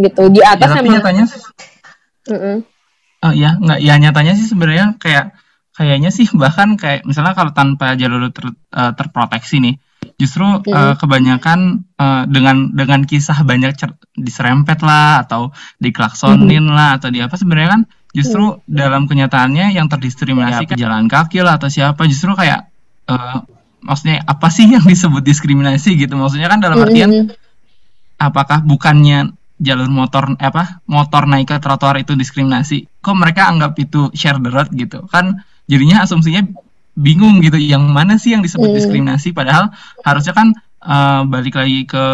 [0.00, 1.40] Gitu di Ya, atas tapi emang nyatanya sih
[2.32, 2.56] Mm-mm.
[3.22, 5.30] Oh ya, nggak ya nyatanya sih sebenarnya kayak
[5.78, 9.74] kayaknya sih bahkan kayak misalnya kalau tanpa jalur ter- eh, terproteksi nih,
[10.18, 17.14] justru eh, kebanyakan eh, dengan dengan kisah banyak cer- diserempet lah atau diklaksonin lah atau
[17.14, 22.04] di apa sebenarnya kan justru dalam kenyataannya yang terdiskriminasi ke jalan kaki lah atau siapa
[22.04, 22.68] justru kayak
[23.08, 23.38] eh,
[23.80, 26.12] maksudnya apa sih yang disebut diskriminasi gitu?
[26.14, 27.32] Maksudnya kan dalam artian Mm-mm.
[28.20, 33.00] apakah bukannya jalur motor apa motor naik ke trotoar itu diskriminasi?
[33.00, 35.08] Kok mereka anggap itu share the road gitu?
[35.08, 36.44] Kan jadinya asumsinya
[36.92, 38.76] bingung gitu yang mana sih yang disebut Hmm.
[38.76, 39.32] diskriminasi?
[39.32, 39.72] Padahal
[40.04, 40.52] harusnya kan
[40.84, 42.04] eh, balik lagi ke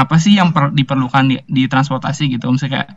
[0.00, 2.48] apa sih yang per- diperlukan di, di transportasi gitu?
[2.48, 2.90] Misalnya kayak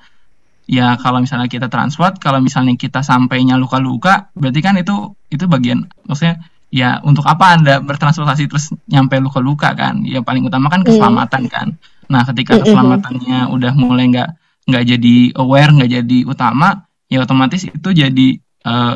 [0.63, 5.87] ya kalau misalnya kita transport kalau misalnya kita sampainya luka-luka berarti kan itu itu bagian
[6.07, 6.39] maksudnya
[6.73, 10.01] ya untuk apa anda bertransportasi terus nyampe luka-luka kan?
[10.01, 11.67] Ya paling utama kan keselamatan kan?
[12.09, 14.29] Nah ketika keselamatannya udah mulai nggak
[14.65, 18.95] nggak jadi aware nggak jadi utama ya otomatis itu jadi eh,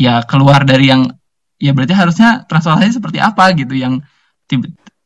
[0.00, 1.12] ya keluar dari yang
[1.60, 4.00] ya berarti harusnya transportasi seperti apa gitu yang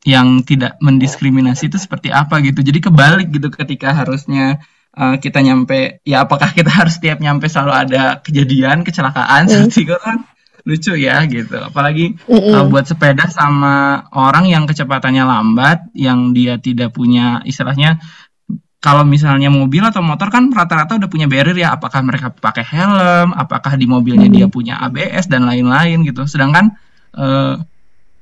[0.07, 2.63] yang tidak mendiskriminasi itu seperti apa gitu.
[2.63, 4.63] Jadi kebalik gitu ketika harusnya
[4.97, 9.95] eh, kita nyampe ya apakah kita harus tiap nyampe selalu ada kejadian kecelakaan seperti itu
[10.01, 10.25] kan?
[10.67, 11.55] Lucu ya gitu.
[11.63, 12.51] Apalagi Mm-mm.
[12.51, 18.03] uh, buat sepeda sama orang yang kecepatannya lambat yang dia tidak punya istilahnya
[18.83, 21.79] kalau misalnya mobil atau motor kan rata-rata udah punya barrier ya.
[21.79, 26.27] Apakah mereka pakai helm apakah di mobilnya dia punya ABS dan lain-lain gitu.
[26.27, 26.75] Sedangkan
[27.15, 27.55] eh,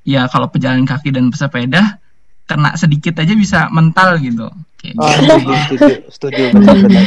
[0.05, 1.97] ya kalau pejalan kaki dan pesepeda
[2.45, 4.53] kena sedikit aja bisa mental gitu
[4.93, 5.13] oh
[5.71, 5.91] gitu.
[6.13, 7.05] setuju benar-benar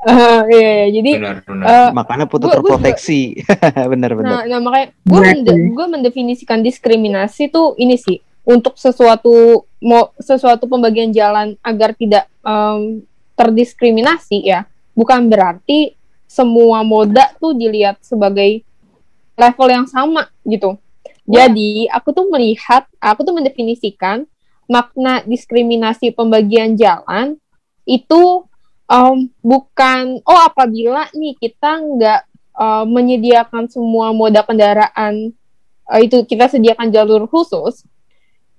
[0.00, 0.86] Eh, iya, iya.
[0.96, 3.36] jadi benar benar eh, Makanya putu Gua- gua terproteksi.
[3.92, 4.32] Bener-bener.
[4.32, 5.28] Nah, nah makanya gue
[5.76, 8.16] gue mendefinisikan diskriminasi tuh ini sih
[8.48, 13.04] untuk sesuatu mau sesuatu pembagian jalan agar tidak em,
[13.36, 14.64] terdiskriminasi ya
[14.96, 15.92] bukan berarti
[16.24, 18.64] semua moda tuh dilihat sebagai
[19.36, 20.80] level yang sama gitu.
[21.28, 24.26] Jadi aku tuh melihat, aku tuh mendefinisikan
[24.70, 27.34] makna diskriminasi pembagian jalan
[27.82, 28.46] itu
[28.86, 32.20] em, bukan oh apabila nih kita nggak
[32.54, 35.34] uh, menyediakan semua moda kendaraan
[35.90, 37.82] uh, itu kita sediakan jalur khusus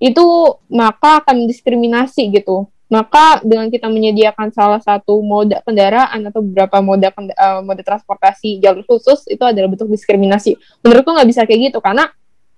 [0.02, 0.26] itu
[0.68, 2.66] maka akan diskriminasi gitu.
[2.92, 8.84] Maka dengan kita menyediakan salah satu moda kendaraan atau beberapa moda uh, moda transportasi jalur
[8.84, 10.60] khusus itu adalah bentuk diskriminasi.
[10.84, 12.12] Menurutku nggak bisa kayak gitu karena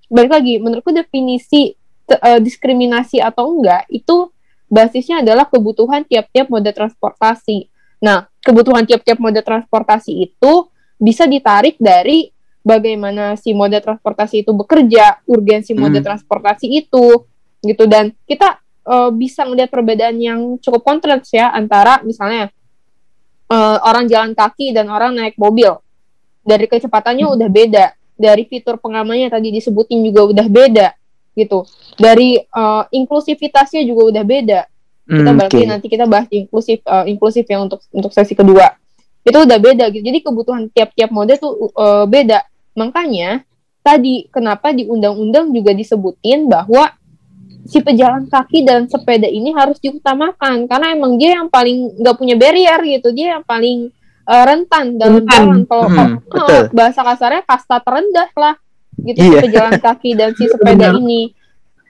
[0.10, 1.78] balik lagi menurutku definisi
[2.10, 4.32] uh, diskriminasi atau enggak itu
[4.68, 7.70] basisnya adalah kebutuhan tiap-tiap moda transportasi
[8.04, 10.68] nah kebutuhan tiap-tiap moda transportasi itu
[11.00, 16.08] bisa ditarik dari bagaimana si moda transportasi itu bekerja, urgensi moda Hmm.
[16.16, 17.28] transportasi itu,
[17.60, 22.52] gitu dan kita eh, bisa melihat perbedaan yang cukup kontras ya antara misalnya
[23.52, 25.76] eh, orang jalan kaki dan orang naik mobil.
[26.44, 27.86] Dari kecepatannya udah beda,
[28.20, 30.88] dari fitur pengamannya tadi disebutin juga udah beda,
[31.34, 31.66] gitu.
[31.98, 34.62] Dari eh, inklusivitasnya juga udah beda.
[35.04, 35.68] Kita berarti oke.
[35.68, 38.72] nanti kita bahas inklusif eh, inklusif yang untuk untuk sesi kedua.
[39.24, 40.04] Itu udah beda gitu.
[40.04, 42.40] Jadi kebutuhan tiap-tiap mode tuh eh, beda.
[42.74, 43.44] Makanya
[43.84, 46.88] tadi kenapa di undang-undang juga disebutin bahwa
[47.64, 50.68] si pejalan kaki dan sepeda ini harus diutamakan.
[50.72, 53.12] Karena emang dia yang paling nggak punya barrier gitu.
[53.12, 53.92] Dia yang paling
[54.24, 55.36] eh, rentan dalam Rentan.
[55.36, 55.60] jalan.
[55.68, 58.56] Kalau Hmm, bahasa kasarnya kasta terendah lah
[59.02, 59.40] gitu Iya.
[59.40, 61.02] si pejalan kaki dan si sepeda Benar.
[61.02, 61.22] ini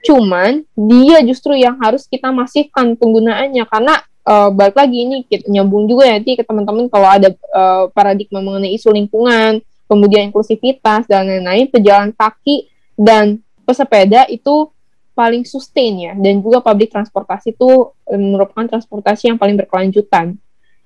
[0.04, 5.88] cuman dia justru yang harus kita masifkan penggunaannya karena eh, balik lagi ini kita nyambung
[5.88, 11.28] juga ya nanti ke teman-teman kalau ada eh, paradigma mengenai isu lingkungan kemudian inklusivitas dan
[11.28, 14.68] lain-lain pejalan kaki dan pesepeda itu
[15.14, 17.70] paling sustain ya dan juga public transportasi itu
[18.08, 20.36] eh, merupakan transportasi yang paling berkelanjutan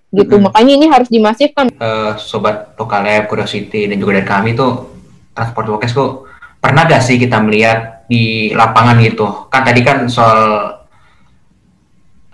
[0.08, 0.48] gitu Mm-mm.
[0.48, 4.97] makanya ini harus dimasifkan Eh, sobat lokal curiosity dan juga dari kami tuh
[5.38, 6.10] transport podcast tuh
[6.58, 9.46] pernah gak sih kita melihat di lapangan gitu?
[9.46, 10.74] Kan tadi kan soal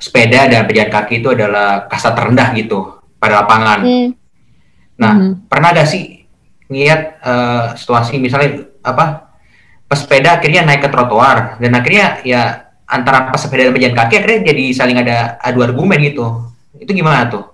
[0.00, 3.84] sepeda dan pejalan kaki itu adalah kasta terendah gitu pada lapangan.
[3.84, 4.08] Hmm,
[4.96, 5.48] nah Mhm.
[5.48, 6.24] pernah gak sih
[6.72, 9.28] ngeliat eh, situasi misalnya apa
[9.84, 12.42] pesepeda akhirnya naik ke trotoar dan akhirnya ya
[12.88, 16.24] antara pesepeda dan pejalan kaki akhirnya jadi saling ada adu argumen gitu.
[16.80, 17.44] Itu gimana tuh?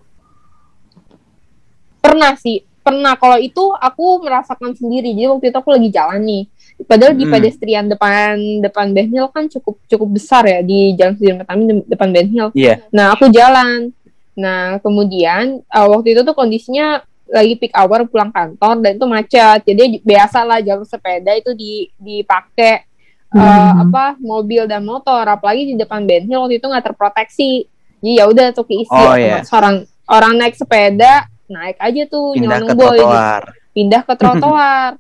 [2.01, 6.45] Pernah sih pernah kalau itu aku merasakan sendiri jadi waktu itu aku lagi jalan nih
[6.83, 7.33] padahal di Hmm.
[7.35, 11.87] pedestrian depan depan Ben Hill kan cukup cukup besar ya di jalan Sudirman Tamrin de-
[11.87, 12.81] depan Ben Hill Iya.
[12.89, 13.93] nah aku jalan
[14.33, 19.61] nah kemudian uh, waktu itu tuh kondisinya lagi peak hour pulang kantor dan itu macet
[19.63, 22.83] jadi biasa lah jalur sepeda itu di dipakai
[23.31, 23.75] uh, Mhm.
[23.85, 27.69] apa mobil dan motor apalagi di depan Ben Hill waktu itu nggak terproteksi
[28.01, 29.45] jadi ya udah tuh keisi Oh, iya.
[29.47, 33.03] orang orang naik sepeda naik aja tuh Pindah ke nyelonong boy, gitu.
[33.03, 33.43] trotoar.
[33.75, 34.91] pindah ke trotoar.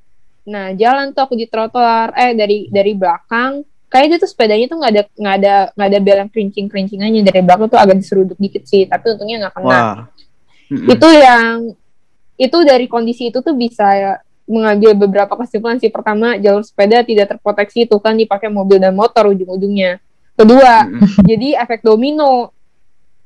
[0.50, 2.10] Nah jalan tuh aku di trotoar.
[2.18, 3.62] Eh dari dari belakang.
[3.90, 7.40] Kayaknya tuh sepedanya tuh nggak ada nggak ada nggak ada bel yang kerincing kerincingannya dari
[7.42, 9.70] belakang tuh agak diseruduk dikit sih tapi untungnya nggak kena.
[9.70, 9.94] Wah.
[10.70, 11.74] Itu yang
[12.38, 14.12] itu dari kondisi itu tuh bisa ya,
[14.46, 15.90] mengambil beberapa kesimpulan sih.
[15.90, 19.98] Pertama jalur sepeda tidak terproteksi itu kan dipakai mobil dan motor ujung-ujungnya.
[20.38, 20.86] Kedua
[21.26, 22.54] jadi efek domino.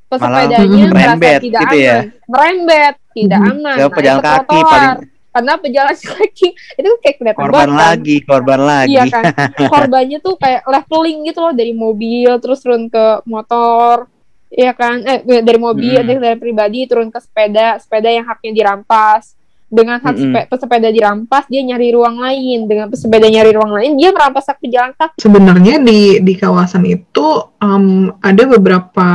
[0.08, 1.96] Pesepedanya merasa tidak gitu ya.
[2.08, 2.28] aman.
[2.28, 3.50] Merembet tidak Mhm.
[3.52, 4.68] aman Ke naik pejalan ke kaki trotoar.
[4.68, 4.94] paling
[5.30, 7.80] karena pejalan kaki itu kayak kelihatan korban banget kan.
[7.80, 8.90] lagi, korban lagi.
[8.92, 9.24] iya kan
[9.72, 14.10] korbannya tuh kayak leveling gitu loh dari mobil terus turun ke motor
[14.48, 16.06] Iya kan, eh dari mobil, Mm-mm.
[16.06, 19.34] dari, dari pribadi turun ke sepeda, sepeda yang haknya dirampas.
[19.66, 20.30] Dengan hak Mm-mm.
[20.30, 22.62] sepe- pesepeda dirampas, dia nyari ruang lain.
[22.62, 25.18] Dengan pesepeda nyari ruang lain, dia merampas hak pejalan kaki.
[25.18, 27.26] sebenarnya di di kawasan itu
[27.58, 29.08] em, ada beberapa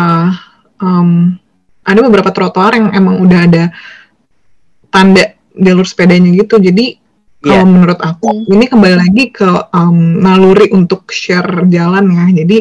[0.76, 1.40] em,
[1.90, 3.64] ada beberapa trotoar yang emang udah ada
[4.90, 6.98] tanda jalur sepedanya gitu jadi
[7.40, 7.72] kalau Iya.
[7.72, 12.58] menurut aku ini kembali lagi ke em, naluri untuk share jalan ya jadi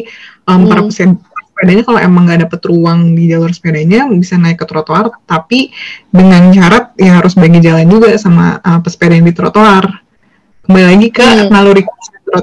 [0.47, 0.87] em, para Hmm.
[0.87, 1.19] pesepeda
[1.51, 5.75] sepedanya kalau emang nggak dapet ruang di jalur sepedanya bisa naik ke trotoar tapi
[6.07, 9.83] dengan syarat ya harus bagi jalan juga sama uh, pesepeda yang di trotoar
[10.63, 11.51] kembali lagi ke Hmm.
[11.51, 11.83] naluri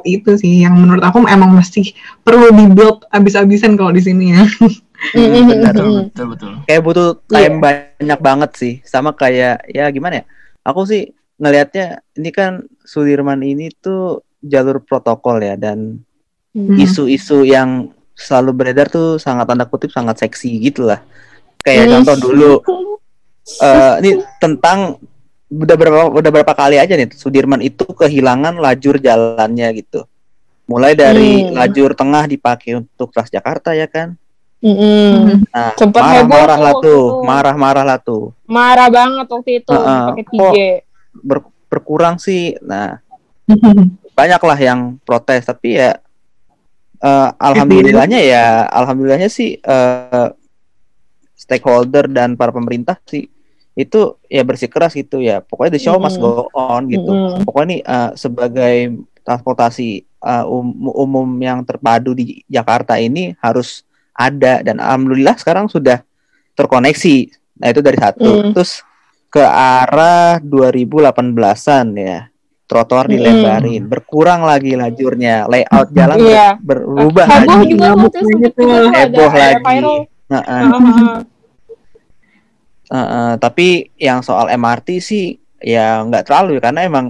[0.04, 4.44] itu sih yang menurut aku emang masih perlu dibuild abis-abisan kalau di sini ya
[5.14, 5.72] benar.
[5.74, 7.48] betul betul betul kayak butuh Iya.
[7.48, 10.24] time banyak banget sih sama kayak ya gimana ya
[10.62, 11.02] aku sih
[11.36, 16.00] ngelihatnya ini kan Sudirman ini tuh jalur protokol ya dan
[16.50, 16.72] Hmm.
[16.80, 21.04] isu-isu yang selalu beredar tuh sangat tanda kutip sangat seksi gitu lah
[21.60, 21.92] kayak Hmm.
[22.00, 22.52] contoh dulu
[23.60, 24.96] eh, ini tentang
[25.46, 30.08] udah berapa udah berapa kali aja nih Sudirman itu kehilangan lajur jalannya gitu.
[30.66, 31.54] Mulai dari Hmm.
[31.54, 34.18] lajur tengah dipakai untuk Transjakarta ya kan.
[34.64, 35.44] Mm-mm.
[35.52, 38.32] Nah, Sempet marah-marah lah tuh marah-marah lah tuh.
[38.48, 40.04] Marah banget waktu itu Heeh.
[40.10, 40.56] pakai 3G.
[41.22, 42.56] Ber- berkurang sih.
[42.64, 42.98] Nah,
[44.18, 46.00] banyak lah yang protes tapi ya
[47.04, 50.28] eh, alhamdulillahnya ya alhamdulillahnya sih eh,
[51.36, 53.28] stakeholder dan para pemerintah sih
[53.76, 57.44] itu ya bersikeras gitu ya pokoknya the show must go on gitu Mm-mm.
[57.44, 58.76] pokoknya nih eh, sebagai
[59.20, 63.85] transportasi eh, um- umum yang terpadu di Jakarta ini harus
[64.16, 66.00] ada dan alhamdulillah sekarang sudah
[66.52, 67.16] terkoneksi
[67.56, 68.52] nah itu dari satu Mm.
[68.52, 68.80] terus
[69.28, 72.18] ke arah 2018an ya
[72.64, 73.12] trotoar Mm.
[73.12, 76.48] dilebarin berkurang lagi lajurnya layout jalan ber- Iya.
[76.58, 77.86] berubah Heboh lagi juga
[78.90, 80.08] Heboh ada lagi.
[80.26, 80.42] Nah,
[82.86, 83.30] Heeh.
[83.38, 85.24] tapi yang soal MRT sih
[85.58, 87.06] ya nggak terlalu ya karena emang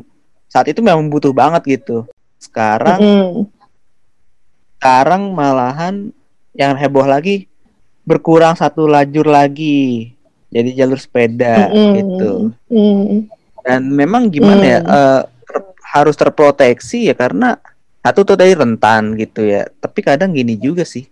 [0.46, 2.04] saat itu memang butuh banget gitu
[2.38, 3.44] sekarang Mm-mm.
[4.76, 6.12] sekarang malahan
[6.56, 7.46] yang heboh lagi
[8.02, 10.12] berkurang satu lajur lagi
[10.48, 11.92] jadi jalur sepeda Mm-mm.
[11.98, 12.30] gitu
[12.66, 13.28] Mm.
[13.62, 14.90] dan memang gimana ya Hmm.
[14.90, 17.58] eh, ter- harus terproteksi ya karena
[18.00, 21.04] satu tuh dari rentan gitu ya tapi kadang gini juga sih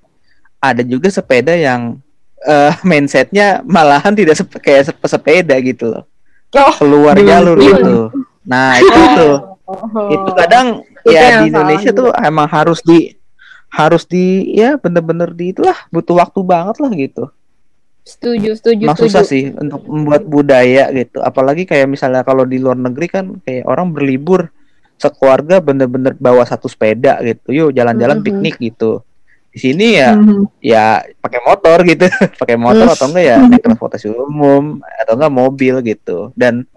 [0.59, 1.99] ada juga sepeda yang
[2.41, 6.05] eh, mindsetnya malahan tidak sep- kayak sep- sepeda gitu loh
[6.55, 7.97] Oh, keluar Iya, jalur gitu
[8.47, 10.07] nah itu tuh oh.
[10.15, 10.67] itu kadang
[11.03, 13.11] Itu ya di Indonesia tuh emang harus di
[13.75, 17.25] harus di ya bener-bener di itulah butuh waktu banget lah gitu.
[18.05, 21.25] Setuju, setuju, Emang susah sih untuk membuat budaya gitu.
[21.25, 24.53] Apalagi kayak misalnya kalau di luar negeri kan kayak orang berlibur
[25.01, 27.51] sekeluarga bener-bener bawa satu sepeda gitu.
[27.51, 28.25] Yuk jalan-jalan Mhm.
[28.29, 29.03] piknik gitu.
[29.51, 30.61] Di sini ya Mhm.
[30.63, 32.05] ya pakai motor gitu.
[32.45, 32.95] Pakai motor Hmm.
[32.95, 36.31] atau enggak ya naik transportasi umum atau enggak mobil gitu.
[36.37, 36.69] Dan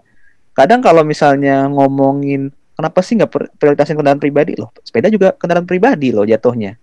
[0.56, 4.56] kadang kalau misalnya ngomongin kenapa sih nggak prioritasin kendaraan pribadi?
[4.56, 6.74] Loh sepeda juga kendaraan pribadi loh jatuhnya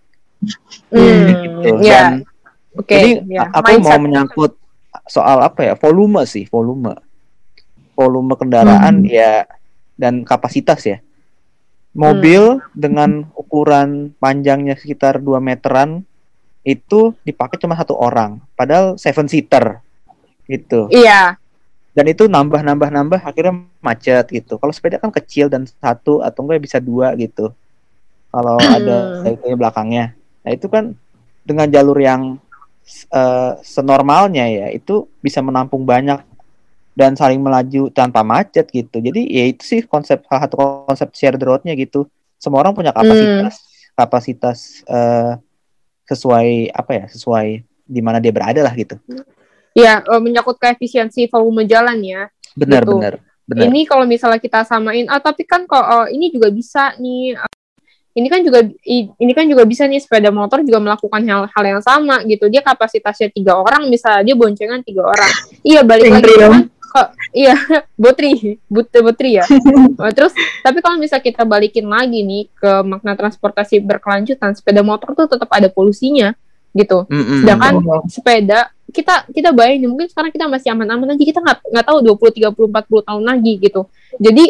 [0.90, 2.26] Hmm, gitu ya, dan
[2.74, 2.88] oke.
[2.90, 3.42] jadi ya.
[3.52, 4.02] aku mau Mindset.
[4.02, 4.52] menyangkut
[5.06, 6.96] soal apa ya volume sih volume
[7.94, 9.08] volume kendaraan Hmm.
[9.08, 9.46] ya
[9.96, 10.98] dan kapasitas ya
[11.92, 16.04] mobil dengan ukuran panjangnya sekitar 2 meteran
[16.62, 19.80] itu dipakai cuma satu orang padahal seven seater
[20.46, 21.40] gitu Iya,
[21.94, 26.44] dan itu nambah nambah nambah akhirnya macet gitu kalau sepeda kan kecil dan satu atau
[26.44, 27.54] enggak bisa dua gitu
[28.28, 30.12] kalau ada itu belakangnya
[30.46, 30.94] nah itu kan
[31.42, 32.38] dengan jalur yang
[33.10, 36.22] eh, senormalnya ya itu bisa menampung banyak
[36.96, 40.56] dan saling melaju tanpa macet gitu jadi ya itu sih konsep salah satu
[40.88, 42.06] konsep shared roadnya gitu
[42.38, 43.54] semua orang punya kapasitas
[43.92, 45.34] kapasitas eh,
[46.06, 47.48] sesuai apa ya sesuai
[47.86, 48.96] di mana dia berada lah gitu
[49.76, 52.32] Iya, eh, menyangkut ke efisiensi volume jalan ya.
[52.56, 52.96] benar Gitu.
[52.96, 56.96] benar benar Ini kalau misalnya kita samain, ah tapi kan kok eh, ini juga bisa
[56.96, 57.36] nih.
[58.16, 61.82] Ini kan juga ini kan juga bisa nih sepeda motor juga melakukan hal hal yang
[61.84, 62.48] sama gitu.
[62.48, 65.32] Dia kapasitasnya tiga orang, misalnya dia boncengan tiga orang.
[65.68, 67.56] Iya balik lagi kan kok iya
[68.02, 69.46] botri but botri ya.
[70.16, 70.32] Terus
[70.64, 75.52] tapi kalau misalnya kita balikin lagi nih ke makna transportasi berkelanjutan, sepeda motor tuh tetap
[75.52, 76.32] ada polusinya
[76.72, 77.04] gitu.
[77.12, 82.00] Sedangkan sepeda kita kita bayangin mungkin sekarang kita masih aman-aman aja kita nggak nggak tahu
[82.16, 83.82] 20 30 40 tahun lagi gitu.
[84.16, 84.46] Jadi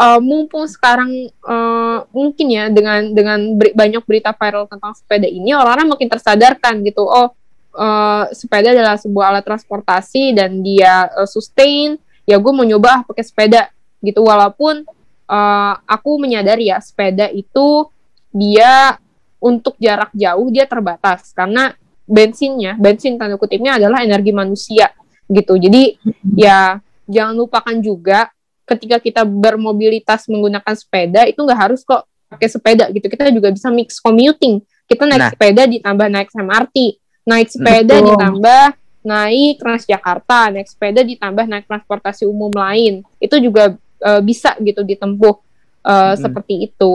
[0.00, 5.52] eh, mumpung sekarang eh, mungkin ya dengan dengan beri- banyak berita viral tentang sepeda ini
[5.52, 7.04] orang-orang makin tersadarkan gitu.
[7.04, 7.28] Oh,
[7.76, 12.00] eh, sepeda adalah sebuah alat transportasi dan dia eh, sustain.
[12.24, 13.68] Ya gue mau nyoba ah pakai sepeda
[14.00, 14.88] gitu walaupun
[15.28, 17.84] eh, aku menyadari ya sepeda itu
[18.32, 18.96] dia
[19.40, 21.74] untuk jarak jauh dia terbatas karena
[22.10, 24.90] bensinnya, bensin tanda kutipnya adalah energi manusia
[25.30, 25.54] gitu.
[25.54, 25.94] Jadi
[26.34, 28.30] ya jangan lupakan juga
[28.70, 33.10] ketika kita bermobilitas menggunakan sepeda itu nggak harus kok pakai sepeda gitu.
[33.10, 34.62] Kita juga bisa mix commuting.
[34.86, 35.30] Kita naik Nah.
[35.34, 36.76] sepeda ditambah naik MRT,
[37.26, 38.06] naik sepeda Betul.
[38.14, 38.64] ditambah
[39.00, 43.02] naik Transjakarta, naik sepeda ditambah naik transportasi umum lain.
[43.18, 45.34] Itu juga eh, bisa gitu ditempuh
[45.82, 46.14] eh, Mm-mm.
[46.16, 46.92] seperti itu.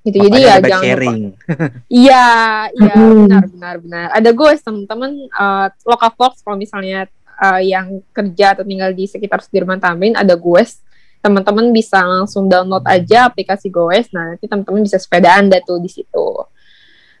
[0.00, 0.22] Gitu.
[0.22, 0.86] Jadi ya jangan lupa.
[0.86, 1.22] sharing.
[2.06, 2.26] Iya,
[2.70, 3.26] iya Hmm.
[3.26, 4.06] benar benar benar.
[4.14, 9.40] Ada gue teman-teman uh, lokal Fox kalau misalnya uh, yang kerja atau tinggal di sekitar
[9.40, 10.80] Sudirman Tamrin ada Goes.
[11.18, 14.08] Teman-teman bisa langsung download aja aplikasi Goes.
[14.10, 16.26] Nah, nanti teman-teman bisa sepeda Anda tuh di situ.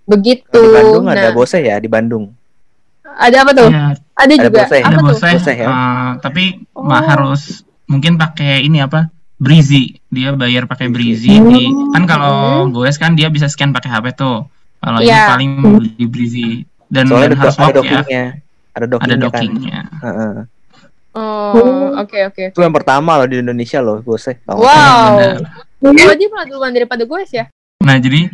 [0.04, 0.54] Begitu.
[0.54, 2.30] Di Bandung ada Nah, bose ya di Bandung.
[3.08, 3.68] ada apa tuh?
[3.68, 4.60] Ya, Ada Ada juga.
[4.62, 5.04] Bose, Apa ada tuh?
[5.06, 5.66] bose, Bose ya?
[5.66, 6.82] eh, tapi Oh.
[6.82, 7.42] ma- harus
[7.86, 11.48] mungkin pakai ini apa Breezy dia bayar pakai Breezy Hmm.
[11.48, 12.36] di kan kalau
[12.68, 14.48] Goes kan dia bisa scan pakai HP tuh
[14.78, 15.28] kalau ini Iya.
[15.28, 16.48] paling beli Breezy
[16.86, 18.06] dan, Soalnya dan ada, harus ada lock
[18.84, 19.16] dockingnya.
[19.16, 20.46] Ada dockingnya ada kan.
[21.16, 22.44] Oh, oke oke.
[22.52, 24.36] Itu yang pertama loh di Indonesia loh, bosnya.
[24.52, 25.16] Oh, Wow.
[25.80, 26.12] Benar.
[26.20, 27.48] Dia malah duluan daripada gue ya?
[27.80, 28.28] Nah, jadi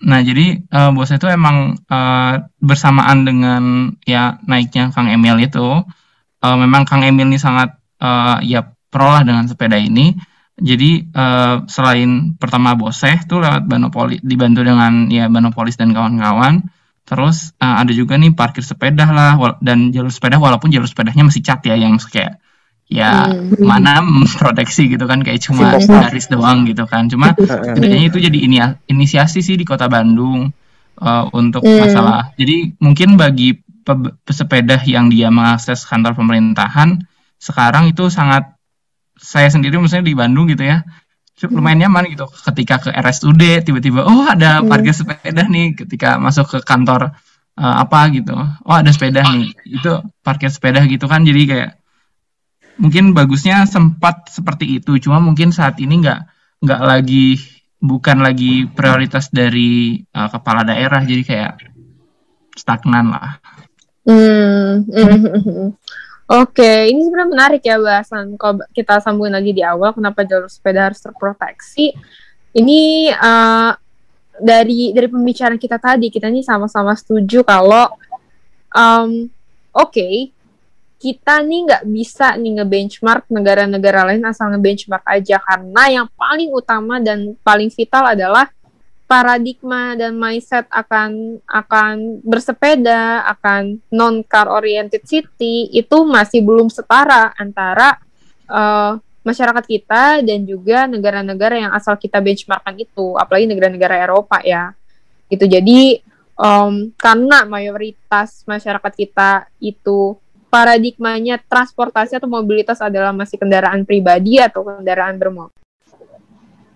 [0.00, 5.84] nah jadi eh, bosnya itu emang eh, bersamaan dengan ya naiknya Kang Emil itu
[6.44, 10.12] eh, memang Kang Emil ini sangat eh, ya pro lah dengan sepeda ini.
[10.60, 16.68] Jadi eh, selain pertama boseh tuh lewat Banopoli dibantu dengan ya Banopolis dan kawan-kawan.
[17.04, 21.42] Terus eh, ada juga nih parkir sepeda lah dan jalur sepeda walaupun jalur sepedanya masih
[21.42, 22.38] cat ya yang kayak
[22.90, 23.62] ya Hmm.
[23.62, 24.02] mana
[24.34, 27.06] proteksi gitu kan kayak cuma garis doang gitu kan.
[27.06, 27.78] Cuma Heeh.
[27.78, 28.56] setidaknya itu jadi ini
[28.90, 30.50] inisiasi sih di kota Bandung
[31.00, 31.80] eh, untuk Hmm.
[31.86, 32.34] masalah.
[32.36, 37.00] Jadi mungkin bagi pe- pesepeda yang dia mengakses kantor pemerintahan
[37.40, 38.52] sekarang itu sangat
[39.16, 40.84] saya sendiri misalnya di Bandung gitu ya
[41.48, 42.28] lumayan nyaman gitu.
[42.28, 44.68] Ketika ke RSUD tiba-tiba oh ada Hmm.
[44.68, 45.72] parkir sepeda nih.
[45.72, 47.16] Ketika masuk ke kantor
[47.56, 48.36] eh, apa gitu.
[48.36, 49.56] Oh ada sepeda nih.
[49.64, 51.24] Itu parkir sepeda gitu kan.
[51.24, 51.70] Jadi kayak
[52.76, 55.00] mungkin bagusnya sempat seperti itu.
[55.00, 56.20] Cuma mungkin saat ini nggak
[56.60, 57.40] nggak lagi
[57.80, 61.00] bukan lagi prioritas dari eh, kepala daerah.
[61.00, 61.52] Jadi kayak
[62.58, 63.40] stagnan lah.
[64.04, 64.84] Hmm.
[64.84, 65.72] hmm.
[66.30, 68.38] Oke, ini sebenarnya menarik ya bahasan.
[68.38, 71.90] Kalau kita sambungin lagi di awal, kenapa jalur sepeda harus terproteksi?
[72.54, 73.70] Ini eh,
[74.38, 77.90] dari dari pembicaraan kita tadi, kita ini sama-sama setuju kalau
[78.70, 79.26] em,
[79.74, 80.08] oke,
[81.02, 87.02] kita nih nggak bisa nih nge-benchmark negara-negara lain asal nge-benchmark aja karena yang paling utama
[87.02, 88.46] dan paling vital adalah
[89.10, 97.34] paradigma dan mindset akan akan bersepeda, akan non car oriented city itu masih belum setara
[97.34, 97.98] antara
[98.46, 98.94] eh,
[99.26, 104.72] masyarakat kita dan juga negara-negara yang asal kita benchmarkan itu, apalagi negara-negara Eropa ya.
[105.26, 105.44] Gitu.
[105.44, 106.00] Jadi
[106.38, 110.16] em, karena mayoritas masyarakat kita itu
[110.50, 115.60] paradigmanya transportasi atau mobilitas adalah masih kendaraan pribadi atau kendaraan bermotor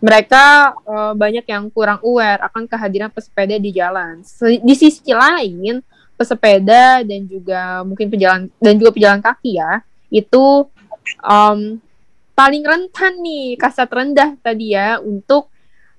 [0.05, 4.21] mereka eh, banyak yang kurang aware akan kehadiran pesepeda di jalan.
[4.61, 5.81] Di sisi lain,
[6.21, 9.81] pesepeda dan juga mungkin pejalan dan juga pejalan kaki ya,
[10.13, 10.69] itu
[11.25, 11.81] em,
[12.37, 15.49] paling rentan nih kasat rendah tadi ya untuk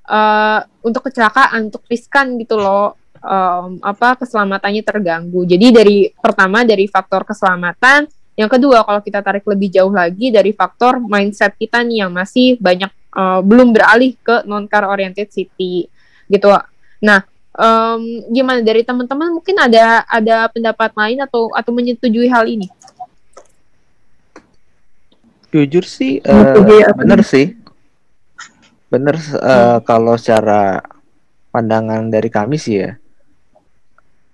[0.05, 2.93] eh, untuk kecelakaan, untuk riskan gitu loh.
[3.25, 5.49] em, apa keselamatannya terganggu.
[5.49, 8.05] Jadi dari pertama dari faktor keselamatan,
[8.37, 12.61] yang kedua kalau kita tarik lebih jauh lagi dari faktor mindset kita nih yang masih
[12.61, 15.87] banyak uh, belum beralih ke non car oriented city
[16.27, 16.51] gitu
[17.01, 17.23] nah
[17.55, 22.67] em, gimana dari teman-teman mungkin ada ada pendapat lain atau atau menyetujui hal ini
[25.55, 27.55] Jujur sih, eh, apa bener sih.
[28.91, 30.83] Bener eh, kalau secara
[31.47, 32.99] pandangan dari kami sih ya.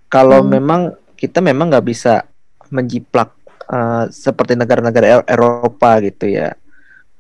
[0.10, 0.50] Kalau Hmm.
[0.50, 0.82] memang
[1.14, 2.26] kita memang nggak bisa
[2.74, 3.38] menjiplak
[3.70, 6.58] eh, seperti negara-negara Eropa gitu ya.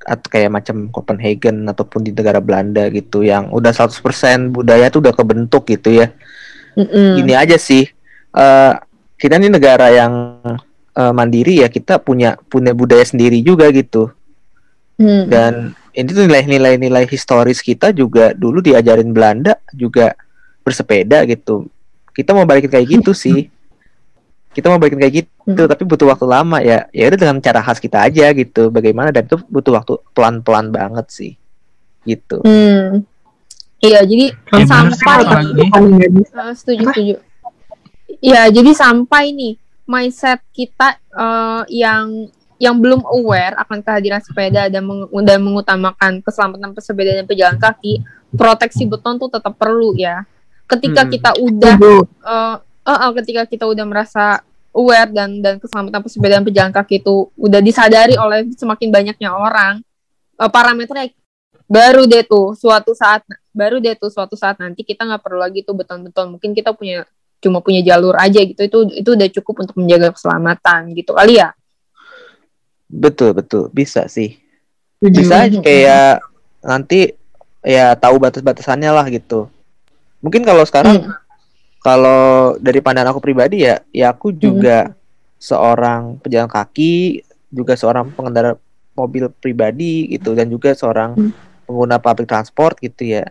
[0.04, 5.14] Atau kayak macam Copenhagen ataupun di negara Belanda gitu yang udah 100% budaya tuh udah
[5.14, 6.10] kebentuk gitu ya.
[6.78, 7.22] Mm-mm.
[7.22, 7.86] Gini aja sih.
[8.32, 8.74] eh,
[9.20, 10.39] kita ini negara yang
[10.95, 14.16] eh, mandiri ya, kita punya punya budaya sendiri juga gitu
[15.02, 15.26] Hmm.
[15.26, 15.54] dan
[15.97, 20.14] ini tuh nilai-nilai nilai historis kita juga dulu diajarin Belanda juga
[20.62, 21.66] bersepeda gitu
[22.14, 23.49] kita mau balikin kayak gitu sih
[24.52, 25.68] kita mau balikin kayak gitu Hmm.
[25.68, 29.24] tapi butuh waktu lama ya ya udah dengan cara khas kita aja gitu bagaimana dan
[29.24, 31.32] itu butuh waktu pelan-pelan banget sih
[32.04, 33.02] gitu Hmm.
[33.80, 35.24] iya jadi Ya, sampai.
[35.24, 36.93] Uh, setuju Apa?
[36.93, 37.14] setuju
[38.20, 44.86] Iya jadi sampai nih mindset kita uh, yang yang belum aware akan kehadiran sepeda dan,
[44.86, 50.22] meng- dan mengutamakan keselamatan pesepeda dan pejalan kaki proteksi beton tuh tetap perlu ya
[50.68, 51.10] ketika Hmm.
[51.10, 51.76] kita udah
[52.22, 52.56] uh,
[52.92, 54.44] uh, uh, ketika kita udah merasa
[54.76, 59.80] aware dan dan keselamatan pesepeda dan pejalan kaki itu udah disadari oleh semakin banyaknya orang
[60.39, 61.16] uh, parameternya
[61.72, 63.24] baru deh tuh suatu saat
[63.56, 66.36] baru deh tuh suatu saat nanti kita nggak perlu lagi tuh beton-beton.
[66.36, 67.08] Mungkin kita punya
[67.42, 71.56] cuma punya jalur aja gitu itu itu udah cukup untuk menjaga keselamatan gitu kali ya?
[72.92, 73.72] Betul betul.
[73.72, 74.36] Bisa sih.
[75.00, 76.20] Bisa aja kayak
[76.60, 77.16] nanti
[77.64, 79.48] ya tahu batas-batasannya lah gitu.
[80.20, 81.18] Mungkin kalau sekarang Hmm.
[81.82, 84.94] Kalau dari pandangan aku pribadi ya ya aku juga
[85.36, 88.54] seorang pejalan kaki juga seorang pengendara
[88.94, 91.34] mobil pribadi gitu dan juga seorang Hmm.
[91.66, 93.26] pengguna public transport gitu ya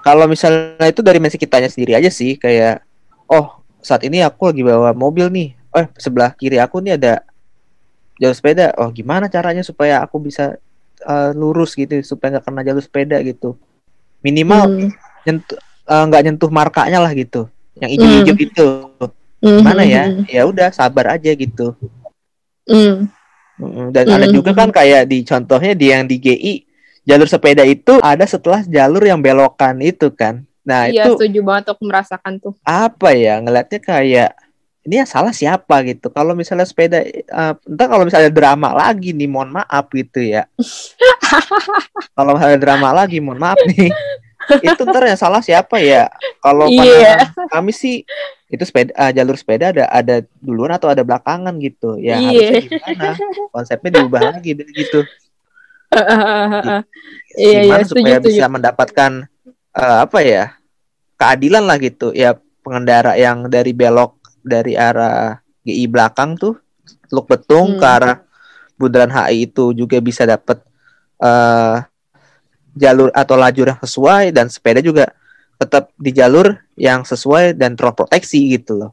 [0.00, 2.84] kalau misalnya itu dari mensi kitanya sendiri aja sih kayak
[3.26, 7.24] oh saat ini aku lagi bawa mobil nih eh sebelah kiri aku nih ada
[8.16, 10.54] jalur sepeda oh gimana caranya supaya aku bisa
[11.00, 13.56] eh, lurus gitu supaya nggak kena jalur sepeda gitu
[14.20, 14.90] minimal Hmm.
[15.24, 15.58] nyentuh
[15.88, 18.46] eh, nggak nyentuh markanya lah gitu yang hijau-hijau Hmm.
[18.46, 18.66] itu
[19.36, 21.76] Hmm, mana hmm, ya hmm, ya udah sabar aja gitu
[22.64, 23.12] hmm.
[23.56, 24.34] Mm, Dan ada Mm.
[24.34, 26.54] juga kan kayak di contohnya di yang di GI
[27.02, 30.44] jalur sepeda itu ada setelah jalur yang belokan itu kan.
[30.60, 32.52] Nah Iya, itu setuju banget aku merasakan tuh.
[32.60, 34.30] apa ya ngelihatnya kayak
[34.82, 36.10] ini yang salah siapa gitu.
[36.10, 37.22] Kalau misalnya sepeda, eh,
[37.56, 40.44] entah kalau misalnya drama lagi nih, mohon maaf gitu ya.
[42.12, 43.88] kalau misalnya drama lagi, mohon maaf nih.
[44.62, 46.06] itu ntar yang salah siapa ya?
[46.38, 48.02] Kalau pandangan kami sih
[48.46, 51.98] itu sepeda eh, jalur sepeda ada ada duluan atau ada belakangan gitu.
[51.98, 52.62] Ya Iya.
[52.62, 53.10] harusnya gimana?
[53.50, 55.00] Konsepnya diubah lagi gitu.
[55.86, 56.82] Iya,
[57.38, 58.28] iya, Gimana setuju, supaya setuju.
[58.30, 59.10] bisa mendapatkan
[59.72, 60.44] eh, apa ya?
[61.16, 62.12] keadilan lah gitu.
[62.12, 66.60] Ya pengendara yang dari belok dari arah GI belakang tuh
[67.06, 67.80] Teluk Betung Hmm.
[67.80, 68.16] ke arah
[68.76, 70.60] Bundaran HI itu juga bisa dapat
[71.16, 71.76] eh
[72.76, 75.08] jalur atau lajur yang sesuai dan sepeda juga
[75.56, 78.92] tetap di jalur yang sesuai dan terproteksi gitu loh.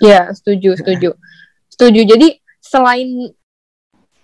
[0.00, 1.12] Iya, setuju, setuju.
[1.68, 2.00] Setuju.
[2.08, 3.32] Jadi selain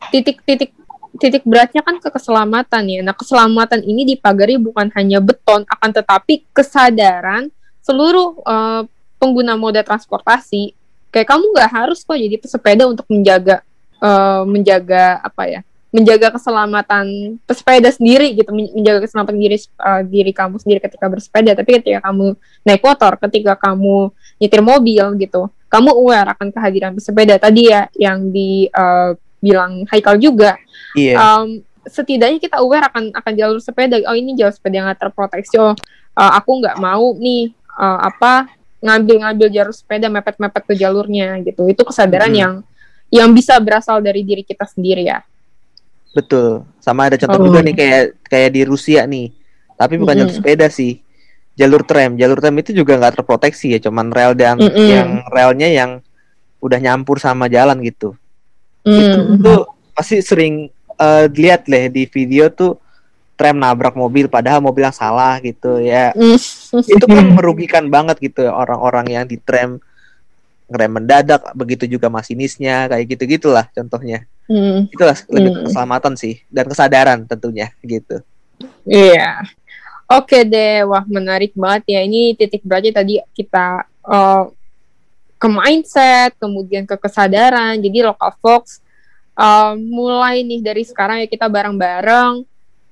[0.08, 0.72] titik-titik
[1.20, 3.00] titik beratnya kan ke keselamatan ya.
[3.04, 7.52] Nah, keselamatan ini dipagari bukan hanya beton, akan tetapi kesadaran
[7.84, 8.82] seluruh eh,
[9.20, 10.72] pengguna moda transportasi.
[11.12, 13.60] Kayak kamu nggak harus kok jadi pesepeda untuk menjaga
[14.00, 15.60] eh, menjaga apa ya?
[15.92, 21.52] Menjaga keselamatan pesepeda sendiri gitu, men- menjaga keselamatan diri eh, diri kamu sendiri ketika bersepeda,
[21.52, 22.32] tapi ketika kamu
[22.64, 24.08] naik motor, ketika kamu
[24.40, 27.36] nyetir mobil gitu, kamu aware akan kehadiran pesepeda.
[27.36, 30.56] Tadi ya yang dibilang Haikal juga.
[30.96, 31.16] Iya.
[31.20, 33.98] um, setidaknya kita aware akan akan jalur sepeda.
[34.06, 35.58] Oh ini jalur sepeda yang terproteksi.
[35.60, 35.74] Oh
[36.16, 38.48] uh, aku nggak mau nih uh, apa
[38.82, 41.66] ngambil-ngambil jalur sepeda mepet-mepet ke jalurnya gitu.
[41.68, 42.38] Itu kesadaran Mhm.
[42.38, 42.54] yang
[43.12, 45.20] yang bisa berasal dari diri kita sendiri ya
[46.12, 46.68] Betul.
[46.78, 47.46] Sama ada contoh Oh.
[47.48, 49.32] juga nih kayak kayak di Rusia nih.
[49.76, 50.44] Tapi bukan jalur Mm-mm.
[50.44, 51.00] sepeda sih.
[51.56, 52.16] Jalur tram.
[52.16, 54.88] Jalur tram itu juga nggak terproteksi ya, cuman rel dan Mm-mm.
[54.88, 55.90] yang relnya yang
[56.62, 58.14] udah nyampur sama jalan gitu.
[58.86, 59.40] Hmm.
[59.40, 62.78] Itu pasti sering eh, dilihat lah di video tuh
[63.34, 66.14] tram nabrak mobil padahal mobil yang salah gitu ya.
[66.14, 66.38] Hmm.
[66.86, 69.82] Itu kan merugikan banget gitu ya orang-orang yang di tram
[70.72, 74.24] ngerem mendadak begitu juga masinisnya kayak gitu-gitulah contohnya.
[74.48, 74.88] Hmm.
[74.88, 75.64] Itulah lebih Hmm.
[75.68, 78.24] keselamatan sih dan kesadaran tentunya gitu.
[78.88, 79.44] Iya.
[80.08, 82.00] Oke deh, wah menarik banget ya.
[82.04, 84.44] Ini titik beratnya tadi kita eh,
[85.38, 87.76] ke mindset, kemudian ke kesadaran.
[87.80, 88.80] Jadi lokal Fox
[89.36, 92.44] eh, mulai nih dari sekarang ya kita bareng-bareng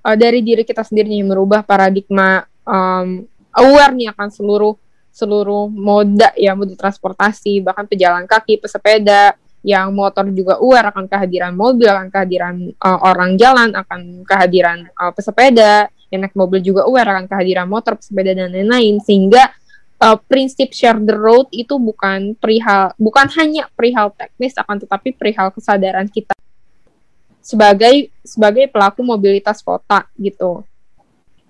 [0.06, 4.78] eh, dari diri kita sendiri nih merubah paradigma em, aware nih akan seluruh
[5.10, 11.52] seluruh moda ya moda transportasi bahkan pejalan kaki, pesepeda, yang motor juga aware akan kehadiran
[11.52, 17.10] mobil, akan kehadiran uh, orang jalan, akan kehadiran uh, pesepeda, yang naik mobil juga aware
[17.12, 19.52] akan kehadiran motor, pesepeda dan lain-lain sehingga
[20.00, 25.52] uh, prinsip share the road itu bukan perihal bukan hanya perihal teknis akan tetapi perihal
[25.52, 26.32] kesadaran kita
[27.44, 30.64] sebagai sebagai pelaku mobilitas kota gitu.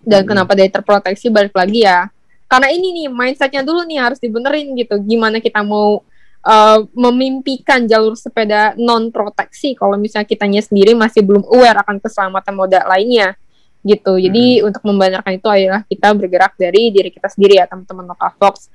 [0.01, 0.29] Dan Hmm.
[0.35, 2.09] kenapa dia terproteksi balik lagi ya?
[2.51, 4.99] Karena ini nih mindsetnya dulu nih harus dibenerin gitu.
[5.07, 6.03] Gimana kita mau
[6.43, 12.55] uh, memimpikan jalur sepeda non proteksi kalau misalnya kitanya sendiri masih belum aware akan keselamatan
[12.59, 13.39] moda lainnya
[13.87, 14.19] gitu.
[14.19, 18.67] Jadi untuk membenarkan itu adalah kita bergerak dari diri kita sendiri ya teman-teman Lokal Fox.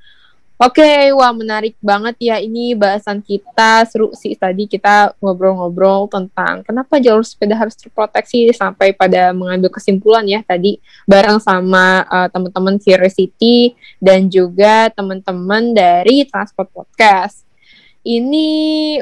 [0.55, 6.95] Oke, wah menarik banget ya ini bahasan kita seru sih tadi kita ngobrol-ngobrol tentang kenapa
[6.95, 13.75] jalur sepeda harus terproteksi sampai pada mengambil kesimpulan ya tadi bareng sama uh, teman-teman Curiosity
[13.99, 17.43] dan juga teman-teman dari Transport Podcast.
[18.07, 18.47] Ini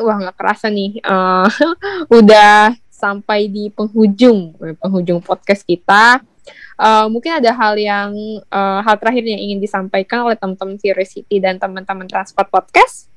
[0.02, 1.46] wah nggak kerasa nih uh,
[2.18, 6.18] udah sampai di penghujung penghujung podcast kita.
[6.74, 8.12] Uh, mungkin ada hal yang
[8.50, 13.14] uh, hal terakhir yang ingin disampaikan oleh teman-teman Curiosity dan teman-teman Transport Podcast.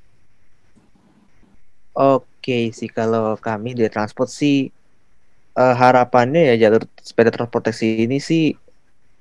[1.96, 4.68] Oke sih kalau kami di transport sih
[5.56, 8.52] eh, harapannya ya jalur sepeda transportasi ini sih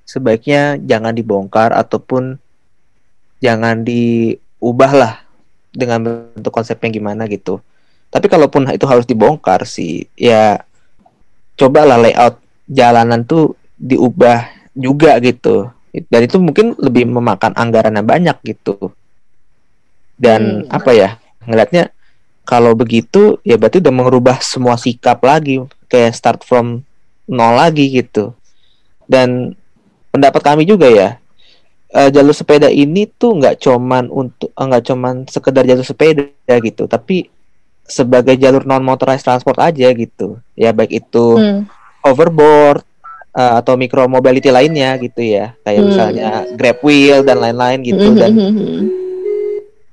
[0.04, 2.36] sebaiknya jangan dibongkar ataupun
[3.40, 5.14] jangan diubah lah
[5.72, 6.04] dengan
[6.36, 7.64] bentuk konsepnya gimana gitu.
[8.12, 10.60] Tapi kalaupun itu harus dibongkar sih ya
[11.56, 12.36] cobalah layout
[12.68, 15.70] jalanan tuh diubah juga gitu.
[16.12, 18.92] Dan itu mungkin lebih memakan anggaran yang banyak gitu.
[20.16, 20.72] Dan Hmm.
[20.72, 21.10] apa ya
[21.44, 21.92] ngelihatnya
[22.42, 26.82] kalau begitu ya berarti udah merubah semua sikap lagi kayak start from
[27.26, 28.32] nol lagi gitu
[29.04, 29.54] dan
[30.10, 31.08] pendapat kami juga ya
[31.90, 36.26] eh, jalur sepeda ini tuh nggak cuman untuk eh, nggak cuman sekedar jalur sepeda
[36.62, 37.28] gitu tapi
[37.84, 41.60] sebagai jalur non motorized transport aja gitu ya baik itu Hmm.
[42.02, 42.82] hoverboard
[43.36, 45.88] eh, atau micro mobility lainnya gitu ya kayak Hmm.
[45.92, 48.32] misalnya grab wheel dan lain-lain gitu dan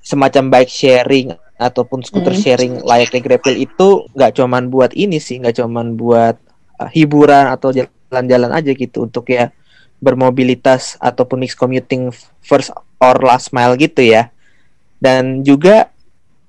[0.03, 1.27] semacam bike sharing
[1.57, 2.43] ataupun skuter Hmm.
[2.43, 6.35] sharing layaknya Grabwheel itu nggak cuman buat ini sih, nggak cuman buat
[6.81, 9.53] uh, hiburan atau jalan-jalan aja gitu untuk ya
[10.03, 12.11] bermobilitas ataupun mix commuting
[12.43, 14.27] first or last mile gitu ya.
[14.99, 15.87] Dan juga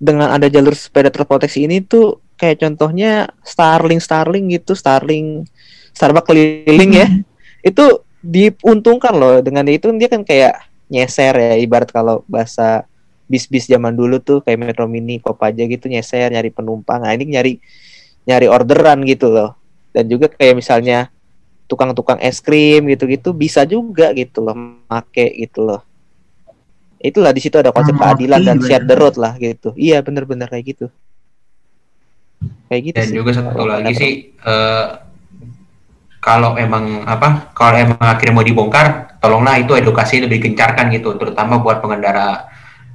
[0.03, 5.47] dengan ada jalur sepeda terproteksi ini tuh kayak contohnya Starling Starling gitu, Starling
[5.95, 7.07] Starbucks keliling ya.
[7.63, 12.85] Itu diuntungkan loh dengan itu dia kan kayak nyeser ya ibarat kalau bahasa
[13.25, 17.01] bis-bis zaman dulu tuh kayak Metro Mini, Kopaja gitu nyeser nyari penumpang.
[17.01, 17.53] Nah, ini nyari
[18.25, 19.57] nyari orderan gitu loh.
[19.95, 21.09] Dan juga kayak misalnya
[21.65, 24.53] tukang-tukang es krim gitu-gitu bisa juga gitu loh
[24.91, 25.81] make gitu loh.
[27.01, 28.65] Itulah di situ ada konsep Oh, keadilan dan iya.
[28.65, 29.73] share the road lah gitu.
[29.77, 30.87] Iya bener-bener kayak gitu.
[32.69, 33.17] Kayak gitu Dan sih.
[33.17, 34.87] juga satu lagi sih eh,
[36.25, 41.61] kalau emang apa kalau emang akhirnya mau dibongkar, tolonglah itu edukasi lebih gencarkan gitu, terutama
[41.61, 42.49] buat pengendara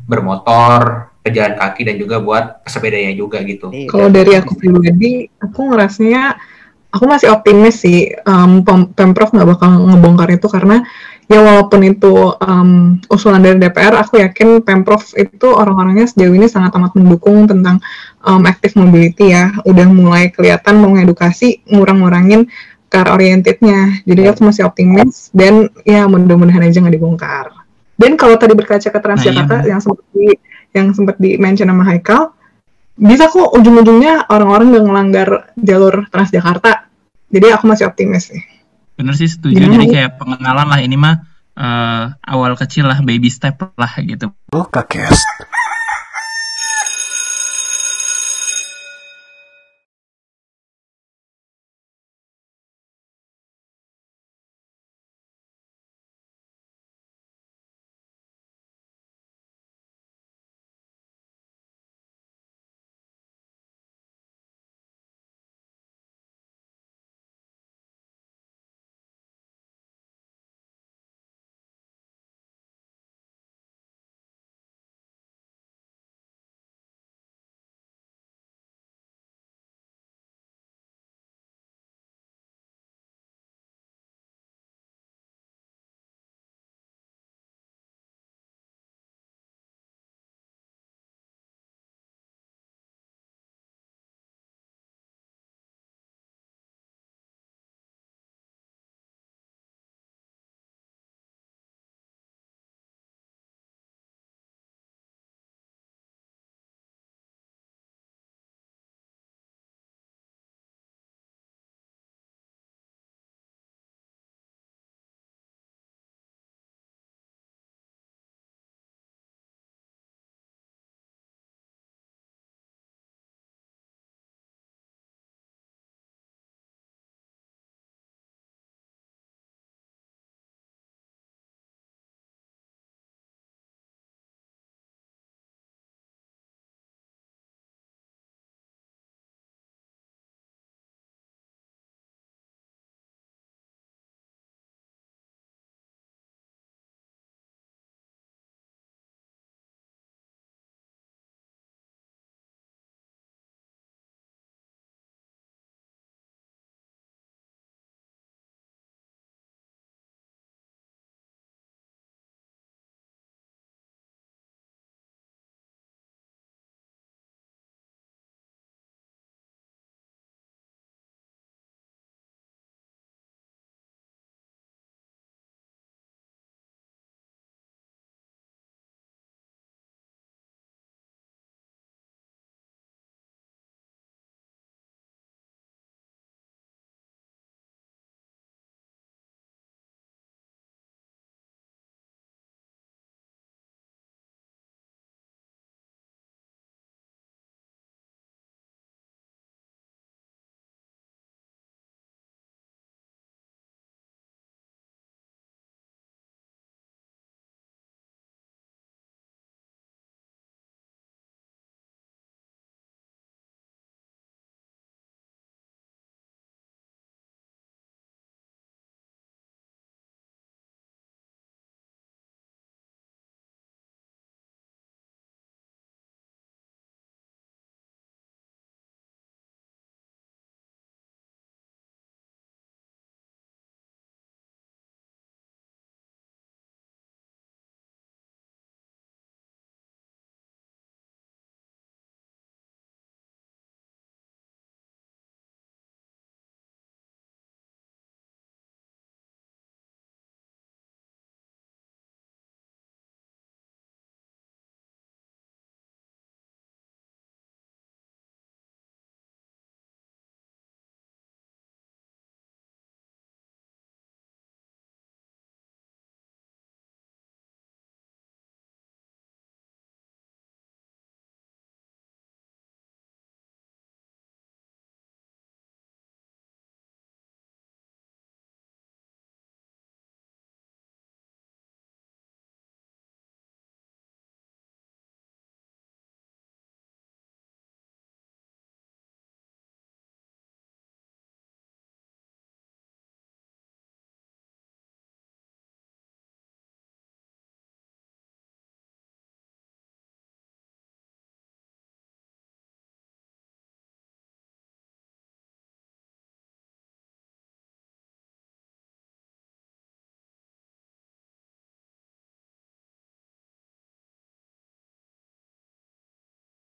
[0.09, 3.69] bermotor, pejalan kaki dan juga buat pesepedanya juga gitu.
[3.69, 3.93] Iya.
[3.93, 6.41] Kalau dari aku pribadi, aku ngerasanya
[6.89, 10.81] aku masih optimis sih um, Pem- pemprov nggak bakal ngebongkar itu karena
[11.29, 16.73] ya walaupun itu um, usulan dari DPR, aku yakin pemprov itu orang-orangnya sejauh ini sangat
[16.81, 17.77] amat mendukung tentang
[18.25, 19.53] um, active mobility ya.
[19.69, 22.49] Udah mulai kelihatan mau ngedukasi, ngurang-ngurangin
[22.89, 24.01] car orientednya.
[24.03, 27.53] Jadi aku masih optimis dan ya mudah-mudahan aja nggak dibongkar.
[27.95, 29.69] Dan kalau tadi berkaca ke Transjakarta Nah, iya.
[29.75, 30.27] yang sempat di
[30.73, 32.33] yang sempat di mention sama Haikal,
[32.97, 36.89] bisa kok ujung-ujungnya orang-orang nggak ngelanggar jalur Transjakarta.
[37.29, 38.41] Jadi aku masih optimis sih.
[38.97, 39.55] Bener sih setuju.
[39.55, 39.93] Gimana, Jadi Bu?
[39.93, 41.15] kayak pengenalan lah ini mah
[41.55, 44.33] eh, awal kecil lah, baby step lah gitu.
[44.49, 45.23] Boca Cast.